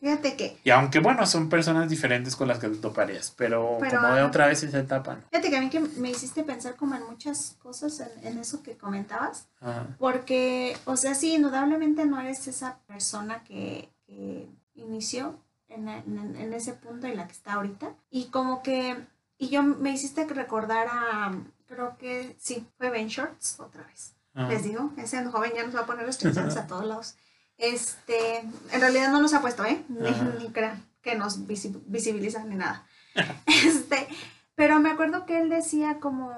Fíjate 0.00 0.36
que, 0.36 0.56
Y 0.62 0.70
aunque 0.70 1.00
bueno, 1.00 1.26
son 1.26 1.48
personas 1.48 1.88
diferentes 1.90 2.36
con 2.36 2.46
las 2.46 2.58
que 2.60 2.68
te 2.68 2.76
toparías, 2.76 3.32
pero, 3.36 3.78
Pero, 3.80 4.00
como 4.00 4.14
de 4.14 4.22
otra 4.22 4.46
vez 4.46 4.62
esa 4.62 4.78
etapa, 4.78 5.16
¿no? 5.16 5.22
fíjate 5.30 5.50
que 5.50 5.56
a 5.56 5.60
mí 5.60 5.70
que 5.70 5.80
me 5.80 6.10
hiciste 6.10 6.44
pensar 6.44 6.76
como 6.76 6.94
en 6.94 7.04
muchas 7.06 7.56
cosas 7.60 7.98
en, 8.00 8.26
en 8.26 8.38
eso 8.38 8.62
que 8.62 8.76
comentabas, 8.76 9.48
Ajá. 9.60 9.86
porque, 9.98 10.76
o 10.84 10.96
sea, 10.96 11.14
sí, 11.16 11.34
indudablemente 11.34 12.06
no 12.06 12.20
eres 12.20 12.46
esa 12.46 12.78
persona 12.86 13.42
que, 13.42 13.88
que 14.06 14.48
inició 14.74 15.40
en, 15.68 15.88
en- 15.88 16.36
en 16.36 16.52
ese 16.52 16.74
punto 16.74 17.08
en 17.08 17.16
la 17.16 17.26
que 17.26 17.32
está 17.32 17.54
ahorita. 17.54 17.92
Y 18.08 18.26
como 18.26 18.62
que, 18.62 19.04
y 19.36 19.48
yo 19.48 19.62
me 19.64 19.90
hiciste 19.90 20.24
recordar 20.26 20.86
a, 20.90 21.32
creo 21.66 21.98
que 21.98 22.36
sí, 22.38 22.64
fue 22.78 22.90
Ben 22.90 23.08
Shorts 23.08 23.58
otra 23.58 23.82
vez. 23.82 24.14
Ajá. 24.34 24.48
Les 24.48 24.62
digo, 24.62 24.92
ese 24.96 25.24
joven 25.24 25.50
ya 25.56 25.64
nos 25.66 25.74
va 25.74 25.80
a 25.80 25.86
poner 25.86 26.06
los 26.06 26.16
chinchones 26.18 26.56
a 26.56 26.68
todos 26.68 26.84
lados. 26.84 27.16
Este, 27.58 28.38
en 28.38 28.80
realidad 28.80 29.10
no 29.12 29.20
nos 29.20 29.34
ha 29.34 29.40
puesto, 29.40 29.64
¿eh? 29.64 29.84
Ni, 29.88 30.10
ni 30.42 30.50
crean 30.52 30.84
que 31.02 31.16
nos 31.16 31.46
visi- 31.46 31.82
visibilizan 31.86 32.48
ni 32.48 32.56
nada. 32.56 32.86
este, 33.46 34.08
pero 34.54 34.78
me 34.80 34.90
acuerdo 34.90 35.26
que 35.26 35.40
él 35.40 35.48
decía 35.50 35.98
como, 36.00 36.32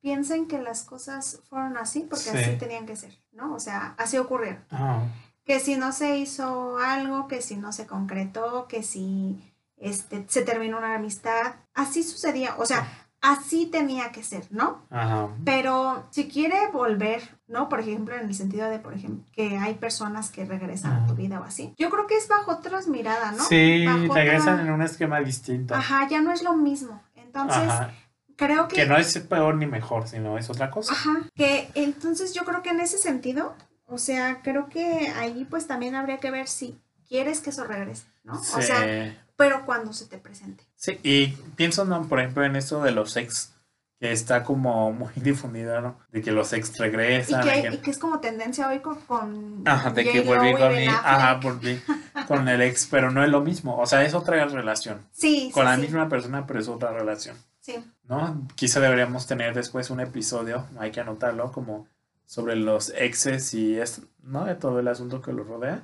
piensen 0.00 0.46
que 0.48 0.60
las 0.60 0.82
cosas 0.82 1.40
fueron 1.48 1.76
así 1.76 2.00
porque 2.00 2.24
Sí. 2.30 2.36
así 2.38 2.56
tenían 2.58 2.86
que 2.86 2.96
ser, 2.96 3.16
¿no? 3.32 3.54
O 3.54 3.60
sea, 3.60 3.94
así 3.98 4.16
ocurrieron. 4.18 4.64
Ah, 4.70 5.02
Que 5.44 5.60
si 5.60 5.76
no 5.76 5.92
se 5.92 6.16
hizo 6.16 6.78
algo, 6.78 7.28
que 7.28 7.42
si 7.42 7.56
no 7.56 7.72
se 7.72 7.86
concretó, 7.86 8.66
que 8.66 8.82
si 8.82 9.52
este, 9.76 10.24
se 10.28 10.40
terminó 10.42 10.78
una 10.78 10.94
amistad, 10.94 11.56
así 11.74 12.02
sucedía, 12.02 12.54
o 12.56 12.64
sea, 12.64 13.03
así 13.26 13.66
tenía 13.66 14.12
que 14.12 14.22
ser, 14.22 14.44
¿no? 14.50 14.82
ajá. 14.90 15.28
Pero 15.44 16.06
si 16.10 16.28
quiere 16.28 16.68
volver, 16.72 17.22
¿no? 17.48 17.68
Por 17.68 17.80
ejemplo, 17.80 18.14
en 18.14 18.26
el 18.28 18.34
sentido 18.34 18.68
de, 18.68 18.78
por 18.78 18.92
ejemplo, 18.92 19.24
que 19.32 19.56
hay 19.56 19.74
personas 19.74 20.30
que 20.30 20.44
regresan 20.44 20.92
a 20.92 21.06
tu 21.06 21.14
vida 21.14 21.40
o 21.40 21.44
así. 21.44 21.74
Yo 21.78 21.88
creo 21.90 22.06
que 22.06 22.16
es 22.16 22.28
bajo 22.28 22.52
otras 22.52 22.86
miradas, 22.86 23.34
¿no? 23.36 23.42
Sí, 23.44 23.84
Bajo 23.86 24.14
regresan 24.14 24.54
otra- 24.54 24.66
en 24.66 24.72
un 24.72 24.82
esquema 24.82 25.20
distinto. 25.20 25.74
Ajá, 25.74 26.06
ya 26.08 26.20
no 26.20 26.32
es 26.32 26.42
lo 26.42 26.54
mismo. 26.54 27.02
Entonces, 27.16 27.62
Ajá. 27.68 27.92
creo 28.36 28.68
que... 28.68 28.76
Que 28.76 28.86
no 28.86 28.96
es 28.96 29.18
peor 29.20 29.54
ni 29.56 29.66
mejor, 29.66 30.06
sino 30.06 30.36
es 30.38 30.50
otra 30.50 30.70
cosa. 30.70 30.92
Ajá, 30.92 31.28
que 31.34 31.70
entonces 31.74 32.34
yo 32.34 32.44
creo 32.44 32.62
que 32.62 32.70
en 32.70 32.80
ese 32.80 32.98
sentido, 32.98 33.54
o 33.86 33.98
sea, 33.98 34.40
creo 34.42 34.68
que 34.68 35.08
ahí 35.16 35.46
pues 35.48 35.66
también 35.66 35.94
habría 35.94 36.18
que 36.18 36.30
ver 36.30 36.46
si 36.46 36.78
quieres 37.08 37.40
que 37.40 37.50
eso 37.50 37.64
regrese, 37.64 38.04
¿no? 38.22 38.34
O 38.34 38.42
Sí. 38.42 38.62
sea, 38.62 39.23
pero 39.36 39.64
cuando 39.66 39.92
se 39.92 40.06
te 40.06 40.18
presente. 40.18 40.64
Sí, 40.76 40.98
y 41.02 41.28
pienso, 41.56 41.84
¿no? 41.84 42.06
por 42.08 42.20
ejemplo, 42.20 42.44
en 42.44 42.56
esto 42.56 42.82
de 42.82 42.90
los 42.92 43.16
ex, 43.16 43.52
que 44.00 44.12
está 44.12 44.44
como 44.44 44.92
muy 44.92 45.12
difundida, 45.16 45.80
¿no? 45.80 45.98
De 46.10 46.20
que 46.22 46.32
los 46.32 46.52
ex 46.52 46.78
Y 46.78 46.78
regresan. 46.82 47.42
que, 47.44 47.68
y 47.74 47.78
que 47.78 47.90
es 47.90 47.98
como 47.98 48.20
tendencia 48.20 48.68
hoy 48.68 48.80
con... 48.80 48.96
con 49.02 49.62
Ajá, 49.66 49.90
de 49.90 50.04
que 50.04 50.20
volví 50.20 50.52
con 50.52 50.72
mi, 50.74 50.86
Affleck. 50.86 50.88
ajá, 50.88 51.34
volví 51.42 51.80
con 52.28 52.48
el 52.48 52.60
ex, 52.62 52.86
pero 52.90 53.10
no 53.10 53.22
es 53.24 53.30
lo 53.30 53.40
mismo. 53.40 53.76
O 53.78 53.86
sea, 53.86 54.04
es 54.04 54.14
otra 54.14 54.44
relación. 54.46 55.06
Sí, 55.12 55.50
Con 55.52 55.62
sí, 55.64 55.68
la 55.70 55.76
sí, 55.76 55.82
misma 55.82 56.08
persona, 56.08 56.46
pero 56.46 56.60
es 56.60 56.68
otra 56.68 56.92
relación. 56.92 57.36
sí. 57.60 57.82
¿No? 58.04 58.46
Quizá 58.54 58.80
deberíamos 58.80 59.26
tener 59.26 59.54
después 59.54 59.88
un 59.88 60.00
episodio, 60.00 60.66
hay 60.78 60.90
que 60.90 61.00
anotarlo, 61.00 61.50
como 61.52 61.88
sobre 62.26 62.54
los 62.56 62.90
exes 62.90 63.54
y 63.54 63.78
es, 63.78 64.02
¿no? 64.22 64.44
De 64.44 64.54
todo 64.56 64.78
el 64.80 64.88
asunto 64.88 65.22
que 65.22 65.32
lo 65.32 65.42
rodea. 65.44 65.82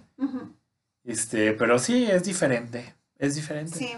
Este, 1.05 1.53
pero 1.53 1.79
sí, 1.79 2.05
es 2.11 2.25
diferente. 2.25 2.95
Es 3.21 3.35
diferente. 3.37 3.79
Sí. 3.79 3.91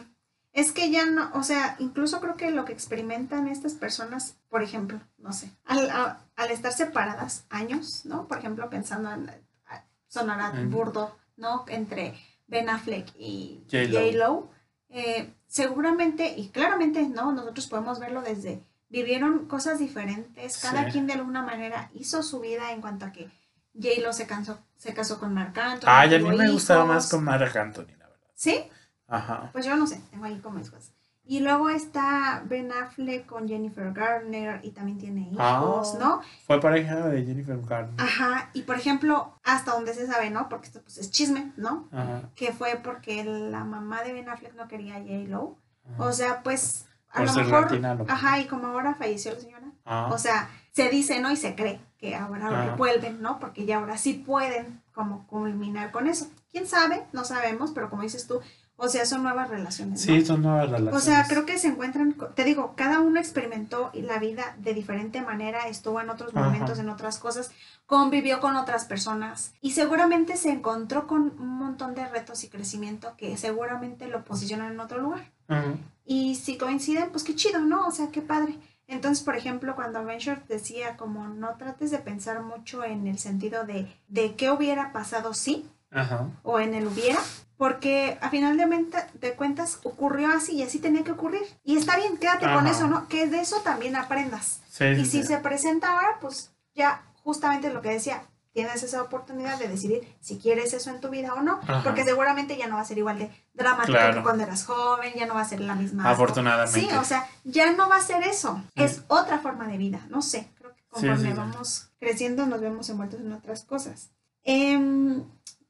Es 0.53 0.71
que 0.73 0.91
ya 0.91 1.07
no, 1.07 1.31
o 1.33 1.43
sea, 1.43 1.77
incluso 1.79 2.21
creo 2.21 2.37
que 2.37 2.51
lo 2.51 2.67
que 2.67 2.75
experimentan 2.75 3.49
estas 3.49 3.73
personas, 3.73 4.37
por 4.51 4.63
ejemplo, 4.63 5.01
no 5.17 5.33
sé, 5.33 5.51
al, 5.65 5.89
a- 5.89 6.21
al 6.37 6.51
estar 6.51 6.73
separadas 6.75 7.47
años, 7.49 8.05
¿no? 8.05 8.29
Por 8.29 8.37
ejemplo, 8.39 8.69
pensando 8.69 9.11
en, 9.13 9.31
a- 9.67 9.85
sonará 10.09 10.51
Ujú. 10.51 10.69
burdo, 10.69 11.17
¿no? 11.39 11.65
Entre 11.69 12.15
Ben 12.49 12.69
Affleck 12.69 13.09
y 13.17 13.65
J.Lo. 13.71 14.51
Eh, 14.91 15.33
seguramente, 15.47 16.35
y 16.37 16.49
claramente, 16.51 17.01
¿no? 17.09 17.33
Nosotros 17.33 17.67
podemos 17.69 17.99
verlo 17.99 18.21
desde, 18.21 18.63
vivieron 18.91 19.47
cosas 19.47 19.79
diferentes, 19.79 20.59
cada 20.59 20.85
Sí. 20.85 20.91
quien 20.93 21.07
de 21.07 21.15
alguna 21.15 21.41
manera 21.41 21.91
hizo 21.95 22.23
su 22.23 22.41
vida 22.41 22.73
en 22.73 22.83
cuanto 22.83 23.07
a 23.07 23.13
que 23.13 23.31
J-Lo 23.75 24.13
se, 24.13 24.27
casó 24.27 24.59
se 24.77 24.93
casó 24.93 25.19
con 25.19 25.33
Marc 25.33 25.57
Anthony. 25.57 25.89
Ay, 25.91 26.15
a 26.15 26.19
mí 26.19 26.37
me 26.37 26.51
gustaba 26.51 26.85
más 26.85 27.09
con 27.09 27.25
Marc 27.25 27.57
Anthony, 27.57 27.87
la 27.99 28.09
verdad. 28.09 28.27
¿Sí? 28.35 28.65
Ajá. 29.13 29.51
Pues 29.53 29.65
yo 29.67 29.77
no 29.77 29.87
sé, 29.87 30.01
tengo 30.11 30.25
ahí 30.25 30.39
como 30.41 30.59
cosas. 30.59 30.93
Y 31.25 31.39
luego 31.39 31.69
está 31.71 32.43
Ben 32.47 32.73
Affleck 32.73 33.27
con 33.27 33.47
Jennifer 33.47 33.93
Garner 33.93 34.59
y 34.65 34.71
también 34.73 34.99
tiene 34.99 35.21
hijos, 35.31 35.95
Ah. 35.95 35.99
¿no? 36.01 36.21
Fue 36.47 36.61
pareja 36.61 36.97
de 37.09 37.25
Jennifer 37.25 37.61
Garner. 37.61 37.95
Ajá, 37.99 38.51
y 38.55 38.63
por 38.63 38.77
ejemplo, 38.77 39.39
hasta 39.45 39.71
donde 39.73 39.95
se 39.95 40.07
sabe, 40.09 40.31
¿no? 40.31 40.49
Porque 40.49 40.67
esto 40.67 40.81
pues 40.83 40.99
es 40.99 41.13
chisme, 41.13 41.53
¿no? 41.57 41.89
Ajá. 41.93 42.23
Que 42.35 42.53
fue 42.53 42.81
porque 42.83 43.23
la 43.25 43.63
mamá 43.63 44.03
de 44.03 44.13
Ben 44.15 44.29
Affleck 44.29 44.55
no 44.57 44.67
quería 44.67 44.97
a 44.97 45.01
J-Lo. 45.01 45.57
O 45.99 46.13
sea, 46.13 46.43
pues 46.43 46.87
a 47.11 47.19
Por 47.19 47.27
lo 47.27 47.33
ser 47.35 47.45
mejor... 47.45 47.63
latina, 47.71 47.95
lo- 47.95 48.07
Ajá, 48.09 48.41
y 48.41 48.47
como 48.47 48.67
ahora 48.69 48.95
falleció 48.97 49.33
la 49.35 49.41
señora. 49.41 49.67
Ah, 49.85 50.09
O 50.13 50.19
sea, 50.19 50.49
se 50.73 50.89
dice, 50.89 51.21
¿no? 51.21 51.31
Y 51.31 51.37
se 51.37 51.55
cree 51.55 51.81
que 51.99 52.17
ahora 52.17 52.75
vuelven, 52.77 53.23
¿no? 53.23 53.39
Porque 53.39 53.65
ya 53.67 53.77
ahora 53.79 53.97
sí 53.97 54.15
pueden 54.15 54.83
como 54.93 55.27
culminar 55.29 55.93
con 55.93 56.09
eso. 56.09 56.27
¿Quién 56.51 56.67
sabe? 56.67 57.05
No 57.13 57.25
sabemos, 57.25 57.71
pero 57.73 57.89
como 57.91 58.03
dices 58.03 58.27
tú, 58.27 58.41
o 58.77 58.89
sea, 58.89 59.07
son 59.07 59.23
nuevas 59.23 59.49
relaciones. 59.49 60.07
¿no? 60.07 60.15
sí, 60.15 60.25
son 60.25 60.43
nuevas 60.43 60.71
relaciones. 60.71 60.95
O 60.95 61.01
sea, 61.01 61.27
creo 61.29 61.47
que 61.47 61.59
se 61.59 61.69
encuentran, 61.69 62.17
te 62.35 62.45
digo, 62.45 62.75
cada 62.77 63.01
uno 63.01 63.21
experimentó 63.21 63.91
la 63.95 64.19
vida 64.19 64.57
de 64.59 64.75
diferente 64.75 65.21
manera, 65.23 65.69
estuvo 65.69 66.01
en 66.01 66.11
otros 66.11 66.35
Ajá. 66.35 66.47
momentos, 66.47 66.79
en 66.79 66.89
otras 66.89 67.19
cosas, 67.19 67.51
convivió 67.87 68.41
con 68.41 68.57
otras 68.57 68.85
personas 68.85 69.55
y 69.61 69.73
seguramente 69.73 70.37
se 70.37 70.51
encontró 70.51 71.07
con 71.07 71.35
un 71.39 71.59
montón 71.59 71.95
de 71.95 72.09
retos 72.09 72.43
y 72.45 72.49
crecimiento 72.49 73.15
que 73.17 73.37
seguramente 73.37 74.09
lo 74.09 74.25
posicionan 74.25 74.73
en 74.73 74.81
otro 74.81 74.99
lugar. 75.01 75.31
Ajá. 75.49 75.75
Y 76.05 76.35
si 76.35 76.57
coinciden, 76.59 77.11
pues 77.11 77.25
qué 77.25 77.35
chido, 77.35 77.61
¿no? 77.61 77.87
O 77.87 77.91
sea, 77.91 78.09
qué 78.11 78.23
padre. 78.23 78.59
Entonces, 78.89 79.25
por 79.25 79.37
ejemplo, 79.37 79.75
cuando 79.75 80.05
Venture 80.05 80.43
decía 80.49 80.97
como 80.97 81.29
no 81.29 81.57
trates 81.57 81.91
de 81.91 81.99
pensar 81.99 82.43
mucho 82.43 82.85
en 82.85 83.07
el 83.07 83.19
sentido 83.19 83.65
de, 83.65 83.91
de 84.09 84.35
qué 84.35 84.51
hubiera 84.51 84.93
pasado 84.93 85.33
si 85.35 85.67
Ajá. 85.91 86.29
o 86.43 86.59
en 86.59 86.75
el 86.75 86.87
hubiera, 86.87 87.21
porque 87.63 88.19
a 88.21 88.29
final 88.29 88.57
de, 88.57 88.67
menta- 88.67 89.07
de 89.21 89.35
cuentas 89.35 89.79
ocurrió 89.85 90.33
así 90.33 90.55
y 90.57 90.63
así 90.65 90.81
tenía 90.81 91.05
que 91.05 91.13
ocurrir. 91.13 91.43
Y 91.63 91.77
está 91.77 91.95
bien, 91.97 92.17
quédate 92.17 92.53
con 92.53 92.67
eso, 92.67 92.89
¿no? 92.89 93.07
Que 93.07 93.29
de 93.29 93.39
eso 93.41 93.61
también 93.61 93.95
aprendas. 93.95 94.63
Sí, 94.69 94.85
Y 94.87 94.97
sí, 95.05 95.05
si 95.05 95.21
sí. 95.23 95.29
se 95.29 95.39
presenta 95.39 95.93
ahora, 95.93 96.19
pues 96.21 96.51
ya 96.75 97.03
justamente 97.23 97.73
lo 97.73 97.81
que 97.81 97.91
decía, 97.91 98.25
tienes 98.53 98.83
esa 98.83 99.01
oportunidad 99.01 99.61
de 99.61 99.69
decidir 99.69 100.13
si 100.21 100.39
quieres 100.39 100.73
eso 100.75 100.91
en 100.91 101.01
tu 101.01 101.09
vida 101.09 101.35
o 101.35 101.43
no, 101.43 101.61
Ajá. 101.63 101.83
porque 101.85 102.03
seguramente 102.03 102.57
ya 102.57 102.67
no 102.67 102.75
va 102.75 102.81
a 102.81 102.85
ser 102.85 102.99
igual 102.99 103.21
de 103.21 103.31
dramático 103.55 103.97
Claro. 103.97 104.17
que 104.17 104.23
cuando 104.25 104.43
eras 104.43 104.65
joven, 104.65 105.13
ya 105.17 105.27
no 105.27 105.35
va 105.35 105.43
a 105.43 105.49
ser 105.49 105.61
la 105.61 105.77
misma. 105.77 106.11
Afortunadamente. 106.11 106.81
Sí, 106.81 106.89
o 106.97 107.05
sea, 107.05 107.29
ya 107.45 107.71
no 107.75 107.89
va 107.89 107.99
a 107.99 108.01
ser 108.03 108.25
eso, 108.25 108.61
es 108.75 109.05
otra 109.07 109.39
forma 109.39 109.69
de 109.69 109.79
vida, 109.79 110.01
no 110.11 110.21
sé, 110.21 110.49
creo 110.59 110.75
que 110.75 110.83
conforme 110.89 111.33
vamos 111.33 111.91
creciendo 112.01 112.45
nos 112.45 112.61
vemos 112.61 112.91
envueltos 112.91 113.21
en 113.21 113.33
otras 113.33 113.63
cosas. 113.63 114.11
Em, 114.43 115.23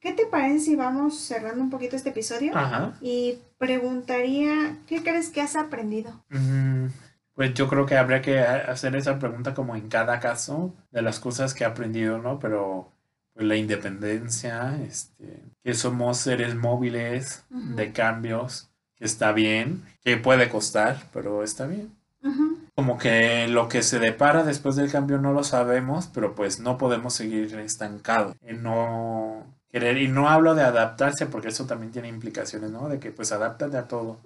¿Qué 0.03 0.11
te 0.13 0.25
parece 0.25 0.59
si 0.59 0.75
vamos 0.75 1.17
cerrando 1.17 1.63
un 1.63 1.69
poquito 1.69 1.95
este 1.95 2.09
episodio? 2.09 2.51
Ajá. 2.55 2.93
Y 3.01 3.39
preguntaría, 3.57 4.77
¿qué 4.85 5.01
crees 5.01 5.29
que 5.29 5.41
has 5.41 5.55
aprendido? 5.55 6.23
Mm, 6.29 6.87
Pues 7.35 7.53
yo 7.55 7.67
creo 7.67 7.85
que 7.87 7.97
habría 7.97 8.21
que 8.21 8.39
ha- 8.41 8.69
hacer 8.71 8.95
esa 8.95 9.17
pregunta 9.17 9.55
como 9.55 9.75
en 9.75 9.87
cada 9.89 10.19
caso 10.19 10.73
de 10.91 11.01
las 11.01 11.19
cosas 11.19 11.53
que 11.55 11.63
he 11.63 11.67
aprendido, 11.67 12.19
¿no? 12.19 12.37
Pero 12.37 12.91
pues, 13.33 13.47
la 13.47 13.55
independencia, 13.55 14.77
este, 14.83 15.41
que 15.63 15.73
somos 15.73 16.17
seres 16.19 16.53
móviles 16.55 17.43
de 17.49 17.91
cambios, 17.91 18.69
que 18.97 19.05
está 19.05 19.31
bien, 19.31 19.83
que 20.03 20.17
puede 20.17 20.49
costar, 20.49 20.97
pero 21.13 21.43
está 21.43 21.65
bien. 21.65 21.91
Como 22.75 22.97
que 22.97 23.47
lo 23.47 23.69
que 23.69 23.83
se 23.83 23.99
depara 23.99 24.43
después 24.43 24.75
del 24.75 24.91
cambio 24.91 25.17
no 25.19 25.31
lo 25.31 25.43
sabemos, 25.43 26.07
pero 26.13 26.35
pues 26.35 26.59
no 26.59 26.77
podemos 26.77 27.13
seguir 27.13 27.55
estancados 27.59 28.35
no 28.51 29.45
querer. 29.73 29.97
Y 29.97 30.07
no 30.07 30.29
hablo 30.29 30.55
de 30.55 30.61
adaptarse 30.63 31.25
porque 31.25 31.49
eso 31.49 31.65
también 31.65 31.91
tiene 31.91 32.07
implicaciones, 32.07 32.71
¿no? 32.71 32.87
De 32.87 32.99
que 32.99 33.11
pues 33.11 33.31
adáptate 33.33 33.75
a 33.77 33.87
todo, 33.89 34.21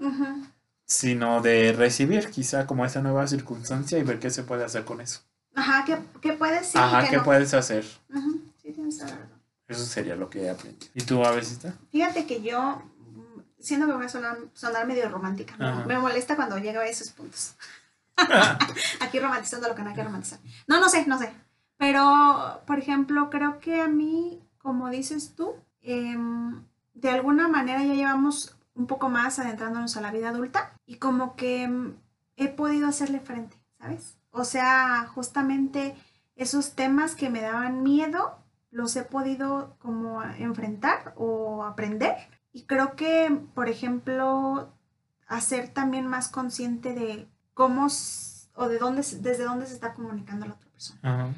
sino 0.85 1.41
de 1.41 1.73
recibir 1.73 2.29
quizá 2.29 2.67
como 2.67 2.85
esa 2.85 3.01
nueva 3.01 3.27
circunstancia 3.27 3.97
y 3.97 4.03
ver 4.03 4.19
qué 4.19 4.29
se 4.29 4.43
puede 4.43 4.63
hacer 4.63 4.85
con 4.85 5.01
eso. 5.01 5.21
Ajá, 5.55 5.83
¿qué, 5.85 5.97
qué 6.21 6.33
puedes 6.33 6.67
sí, 6.67 6.77
Ajá, 6.77 7.03
qué 7.05 7.09
¿qué 7.09 7.17
no? 7.17 7.23
puedes 7.23 7.53
hacer? 7.55 7.83
Sí, 8.61 8.71
tienes 8.73 8.99
razón. 9.01 9.17
Eso 9.67 9.83
sería 9.85 10.15
lo 10.15 10.29
que 10.29 10.43
he 10.43 10.49
aprendido. 10.49 10.91
¿Y 10.93 11.01
tú, 11.01 11.25
Avesita? 11.25 11.73
Fíjate 11.91 12.25
que 12.27 12.41
yo, 12.41 12.81
siendo 13.59 13.87
que 13.87 13.93
voy 13.93 14.05
a 14.05 14.09
sonar, 14.09 14.37
sonar 14.53 14.85
medio 14.87 15.09
romántica, 15.09 15.55
me- 15.87 15.97
molesta 15.99 16.35
cuando 16.35 16.57
llega 16.57 16.81
a 16.81 16.87
esos 16.87 17.09
puntos. 17.09 17.55
Aquí 19.01 19.19
romantizando 19.19 19.67
lo 19.67 19.75
que 19.75 19.83
no 19.83 19.89
hay 19.89 19.95
que 19.95 20.03
romantizar. 20.03 20.39
No, 20.67 20.79
no 20.79 20.89
sé, 20.89 21.05
no 21.07 21.17
sé. 21.19 21.33
Pero, 21.77 22.61
por 22.65 22.79
ejemplo, 22.79 23.29
creo 23.29 23.59
que 23.59 23.81
a 23.81 23.87
mí, 23.87 24.41
como 24.57 24.89
dices 24.89 25.33
tú, 25.35 25.55
em, 25.81 26.63
de 26.93 27.09
alguna 27.09 27.47
manera 27.47 27.83
ya 27.83 27.93
llevamos 27.93 28.57
un 28.75 28.87
poco 28.87 29.09
más 29.09 29.39
adentrándonos 29.39 29.97
a 29.97 30.01
la 30.01 30.11
vida 30.11 30.29
adulta 30.29 30.73
y 30.85 30.97
como 30.97 31.35
que 31.35 31.63
em, 31.63 31.95
he 32.35 32.47
podido 32.47 32.87
hacerle 32.87 33.19
frente, 33.19 33.57
¿sabes? 33.79 34.17
O 34.31 34.43
sea, 34.43 35.07
justamente 35.07 35.95
esos 36.35 36.73
temas 36.73 37.15
que 37.15 37.29
me 37.29 37.41
daban 37.41 37.83
miedo, 37.83 38.37
los 38.69 38.95
he 38.95 39.03
podido 39.03 39.75
como 39.79 40.21
enfrentar 40.23 41.13
o 41.17 41.63
aprender. 41.63 42.15
Y 42.53 42.63
creo 42.63 42.95
que, 42.95 43.41
por 43.55 43.69
ejemplo, 43.69 44.71
hacer 45.27 45.69
también 45.69 46.07
más 46.07 46.29
consciente 46.29 46.93
de 46.93 47.27
cómo 47.53 47.87
o 48.55 48.67
de 48.67 48.77
dónde, 48.77 49.01
desde 49.01 49.43
dónde 49.43 49.65
se 49.65 49.73
está 49.73 49.93
comunicando 49.93 50.45
la 50.45 50.53
otra 50.53 50.69
persona. 50.69 51.33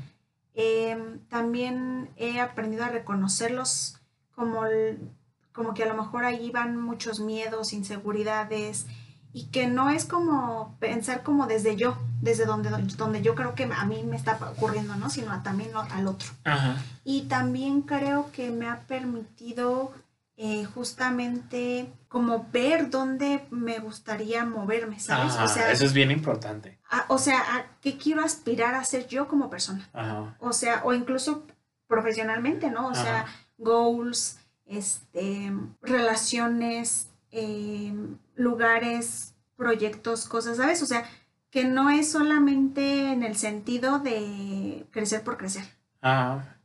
Em, 0.55 1.19
también 1.29 2.09
he 2.17 2.39
aprendido 2.41 2.83
a 2.85 2.89
reconocerlos 2.89 3.97
como, 4.35 4.65
el- 4.65 4.99
como 5.53 5.73
que 5.73 5.83
a 5.83 5.87
lo 5.87 5.93
mejor 6.01 6.25
ahí 6.25 6.51
van 6.51 6.75
muchos 6.77 7.19
miedos, 7.19 7.73
inseguridades 7.73 8.85
y 9.31 9.45
que 9.47 9.67
no 9.67 9.89
es 9.91 10.05
como 10.05 10.75
pensar 10.79 11.21
como 11.23 11.45
desde 11.45 11.75
yo, 11.75 11.97
desde 12.21 12.45
donde, 12.45 12.69
donde 12.97 13.21
yo 13.21 13.35
creo 13.35 13.53
que 13.53 13.63
a 13.65 13.85
mí 13.85 14.03
me 14.03 14.15
está 14.15 14.39
ocurriendo, 14.51 14.95
¿no? 14.95 15.09
Sino 15.09 15.41
también 15.43 15.69
al 15.75 16.07
otro. 16.07 16.29
Y 17.03 17.23
también 17.23 17.81
creo 17.83 18.31
que 18.31 18.49
me 18.49 18.67
ha 18.67 18.79
permitido 18.81 19.93
eh, 20.41 20.63
justamente 20.63 21.91
como 22.07 22.47
ver 22.53 22.89
dónde 22.89 23.45
me 23.51 23.79
gustaría 23.79 24.45
moverme, 24.45 24.97
¿sabes? 24.97 25.35
o 25.35 25.47
sea, 25.49 25.69
eso 25.69 25.83
es 25.83 25.91
bien 25.91 26.11
importante. 26.11 26.79
o 27.09 27.17
sea, 27.17 27.39
¿a 27.57 27.65
qué 27.81 27.97
quiero 27.97 28.23
aspirar 28.23 28.73
a 28.73 28.85
ser 28.85 29.05
yo 29.09 29.27
como 29.27 29.49
persona? 29.49 29.89
O 30.39 30.53
sea, 30.53 30.81
o 30.85 30.93
incluso 30.93 31.45
profesionalmente, 31.87 32.71
¿no? 32.71 32.87
O 32.87 32.95
sea, 32.95 33.25
goals, 33.57 34.39
este, 34.65 35.51
relaciones, 35.81 37.09
eh, 37.31 37.93
lugares, 38.35 39.33
proyectos, 39.57 40.25
cosas, 40.29 40.55
¿sabes? 40.55 40.81
O 40.81 40.85
sea, 40.85 41.03
que 41.51 41.65
no 41.65 41.89
es 41.89 42.09
solamente 42.09 43.11
en 43.11 43.23
el 43.23 43.35
sentido 43.35 43.99
de 43.99 44.85
crecer 44.91 45.21
por 45.21 45.35
crecer. 45.35 45.65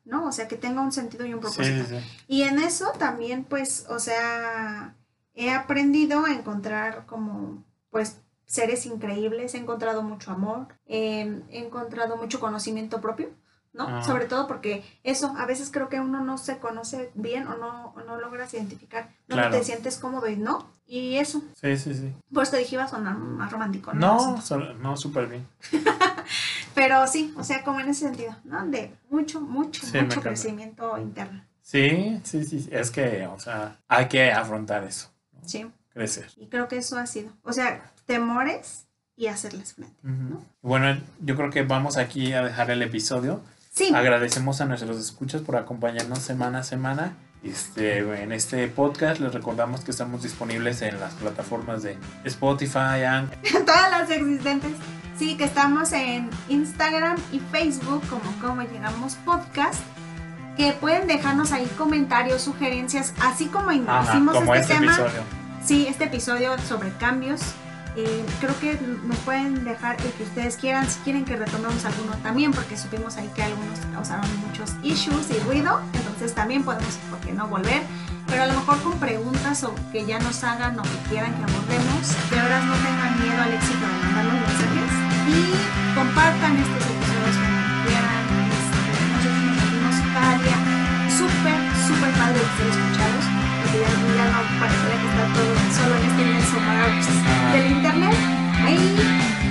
¿No? 0.04 0.26
O 0.26 0.32
sea, 0.32 0.48
que 0.48 0.56
tenga 0.56 0.82
un 0.82 0.92
sentido 0.92 1.24
y 1.24 1.32
un 1.34 1.40
propósito. 1.40 1.84
Y 2.28 2.42
en 2.42 2.58
eso 2.58 2.92
también, 2.98 3.44
pues, 3.44 3.86
o 3.88 3.98
sea, 3.98 4.94
he 5.34 5.50
aprendido 5.50 6.26
a 6.26 6.32
encontrar 6.32 7.06
como, 7.06 7.64
pues, 7.90 8.18
seres 8.46 8.84
increíbles, 8.86 9.54
he 9.54 9.58
encontrado 9.58 10.02
mucho 10.02 10.30
amor, 10.30 10.68
he 10.86 11.42
encontrado 11.50 12.16
mucho 12.16 12.38
conocimiento 12.38 13.00
propio. 13.00 13.30
¿no? 13.74 13.88
Ah. 13.88 14.04
Sobre 14.04 14.26
todo 14.26 14.46
porque 14.46 14.84
eso, 15.02 15.34
a 15.36 15.46
veces 15.46 15.70
creo 15.70 15.88
que 15.88 16.00
uno 16.00 16.24
no 16.24 16.38
se 16.38 16.58
conoce 16.58 17.10
bien 17.14 17.46
o 17.48 17.56
no, 17.56 17.94
no 18.06 18.18
logras 18.18 18.54
identificar, 18.54 19.10
no 19.26 19.50
te 19.50 19.64
sientes 19.64 19.98
cómodo 19.98 20.28
y 20.28 20.36
no, 20.36 20.70
y 20.86 21.16
eso. 21.16 21.42
Sí, 21.60 21.76
sí, 21.76 21.92
sí. 21.94 22.14
Pues 22.32 22.50
te 22.50 22.58
dije 22.58 22.76
iba 22.76 22.84
a 22.84 22.88
sonar 22.88 23.16
más 23.16 23.50
romántico, 23.50 23.92
¿no? 23.92 24.36
No, 24.50 24.74
no, 24.74 24.96
súper 24.96 25.26
bien. 25.26 25.46
Pero 26.74 27.06
sí, 27.06 27.32
o 27.36 27.44
sea, 27.44 27.62
como 27.62 27.80
en 27.80 27.88
ese 27.88 28.06
sentido, 28.06 28.36
¿no? 28.44 28.66
De 28.66 28.92
mucho, 29.10 29.40
mucho, 29.40 29.86
mucho 29.86 30.20
crecimiento 30.20 30.98
interno. 30.98 31.44
Sí, 31.62 32.20
sí, 32.24 32.44
sí, 32.44 32.68
es 32.70 32.90
que, 32.90 33.26
o 33.26 33.38
sea, 33.38 33.78
hay 33.88 34.06
que 34.08 34.30
afrontar 34.30 34.84
eso. 34.84 35.10
Sí. 35.46 35.66
Crecer. 35.92 36.26
Y 36.36 36.46
creo 36.46 36.68
que 36.68 36.76
eso 36.78 36.98
ha 36.98 37.06
sido, 37.06 37.32
o 37.42 37.52
sea, 37.52 37.92
temores 38.04 38.86
y 39.16 39.28
hacerles 39.28 39.74
frente. 39.74 39.94
Bueno, 40.60 41.00
yo 41.20 41.36
creo 41.36 41.50
que 41.50 41.62
vamos 41.62 41.96
aquí 41.96 42.32
a 42.32 42.42
dejar 42.42 42.70
el 42.70 42.82
episodio. 42.82 43.40
Agradecemos 43.94 44.60
a 44.60 44.66
nuestros 44.66 44.98
escuchas 44.98 45.42
por 45.42 45.56
acompañarnos 45.56 46.18
semana 46.18 46.60
a 46.60 46.62
semana. 46.64 47.16
Este, 47.42 47.98
en 47.98 48.32
este 48.32 48.66
podcast 48.68 49.20
les 49.20 49.34
recordamos 49.34 49.82
que 49.82 49.90
estamos 49.90 50.22
disponibles 50.22 50.80
en 50.82 50.98
las 50.98 51.12
plataformas 51.14 51.82
de 51.82 51.98
Spotify, 52.24 53.02
En 53.04 53.64
Todas 53.66 53.90
las 53.90 54.10
existentes. 54.10 54.72
Sí, 55.16 55.36
que 55.36 55.44
estamos 55.44 55.92
en 55.92 56.28
Instagram 56.48 57.16
y 57.30 57.38
Facebook 57.38 58.02
como 58.08 58.32
Como 58.40 58.62
Llegamos 58.62 59.14
Podcast. 59.24 59.80
Que 60.56 60.72
pueden 60.72 61.06
dejarnos 61.06 61.52
ahí 61.52 61.66
comentarios, 61.76 62.42
sugerencias, 62.42 63.12
así 63.20 63.46
como 63.46 63.72
hicimos 63.72 64.36
este, 64.36 64.58
este, 64.58 64.74
tema. 64.74 64.92
Episodio. 64.92 65.22
Sí, 65.64 65.86
este 65.88 66.04
episodio 66.04 66.58
sobre 66.58 66.92
cambios 66.92 67.54
eh, 67.96 68.26
creo 68.40 68.58
que 68.58 68.76
nos 69.04 69.16
pueden 69.18 69.64
dejar 69.64 69.96
el 70.00 70.10
que 70.12 70.24
ustedes 70.24 70.56
quieran, 70.56 70.88
si 70.90 70.98
quieren 71.00 71.24
que 71.24 71.36
retomemos 71.36 71.84
alguno 71.84 72.16
también, 72.24 72.50
porque 72.50 72.76
supimos 72.76 73.16
ahí 73.16 73.30
que 73.36 73.44
algunos 73.44 73.78
causaron 73.92 74.28
muchos 74.40 74.74
issues 74.82 75.30
y 75.30 75.38
ruido, 75.44 75.80
entonces 75.92 76.34
también 76.34 76.64
podemos, 76.64 76.98
¿por 77.08 77.20
qué 77.20 77.32
no 77.32 77.46
volver? 77.46 77.82
Pero 78.26 78.42
a 78.42 78.46
lo 78.46 78.54
mejor 78.54 78.82
con 78.82 78.98
preguntas 78.98 79.62
o 79.62 79.74
que 79.92 80.04
ya 80.06 80.18
nos 80.18 80.42
hagan 80.42 80.78
o 80.78 80.82
que 80.82 80.98
quieran 81.08 81.34
que 81.34 81.44
abordemos, 81.44 82.30
de 82.30 82.36
verdad 82.36 82.62
no 82.64 82.74
tengan 82.74 83.20
miedo 83.20 83.42
al 83.42 83.54
y 85.34 85.94
compartan 85.94 86.56
estos 86.58 86.82
episodios 86.94 87.36
cuando 87.42 87.72
quieran. 87.84 88.22
nosotros 88.46 88.94
nos 89.10 89.56
sentimos 89.58 89.96
cada 90.14 90.32
día 90.38 90.58
súper, 91.10 91.58
súper 91.86 92.10
padre 92.14 92.38
de 92.38 92.50
ser 92.54 92.68
escuchados, 92.70 93.24
porque 93.60 93.78
ya, 93.82 94.24
no 94.30 94.40
parecería 94.60 94.98
que 95.02 95.08
está 95.10 95.24
todo 95.34 95.52
solo 95.74 95.92
en 95.98 96.04
este 96.10 96.22
inmenso 96.22 96.56
mar 96.62 96.88
del 97.52 97.66
internet. 97.72 98.16
Ahí, 98.64 98.80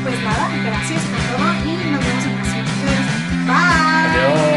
pues 0.04 0.18
nada, 0.24 0.46
gracias 0.64 1.02
por 1.04 1.20
todo 1.30 1.46
y 1.68 1.92
nos 1.92 2.02
vemos 2.02 2.24
en 2.26 2.34
próximos 2.34 2.64
episodios. 2.64 3.08
Bye. 3.48 4.53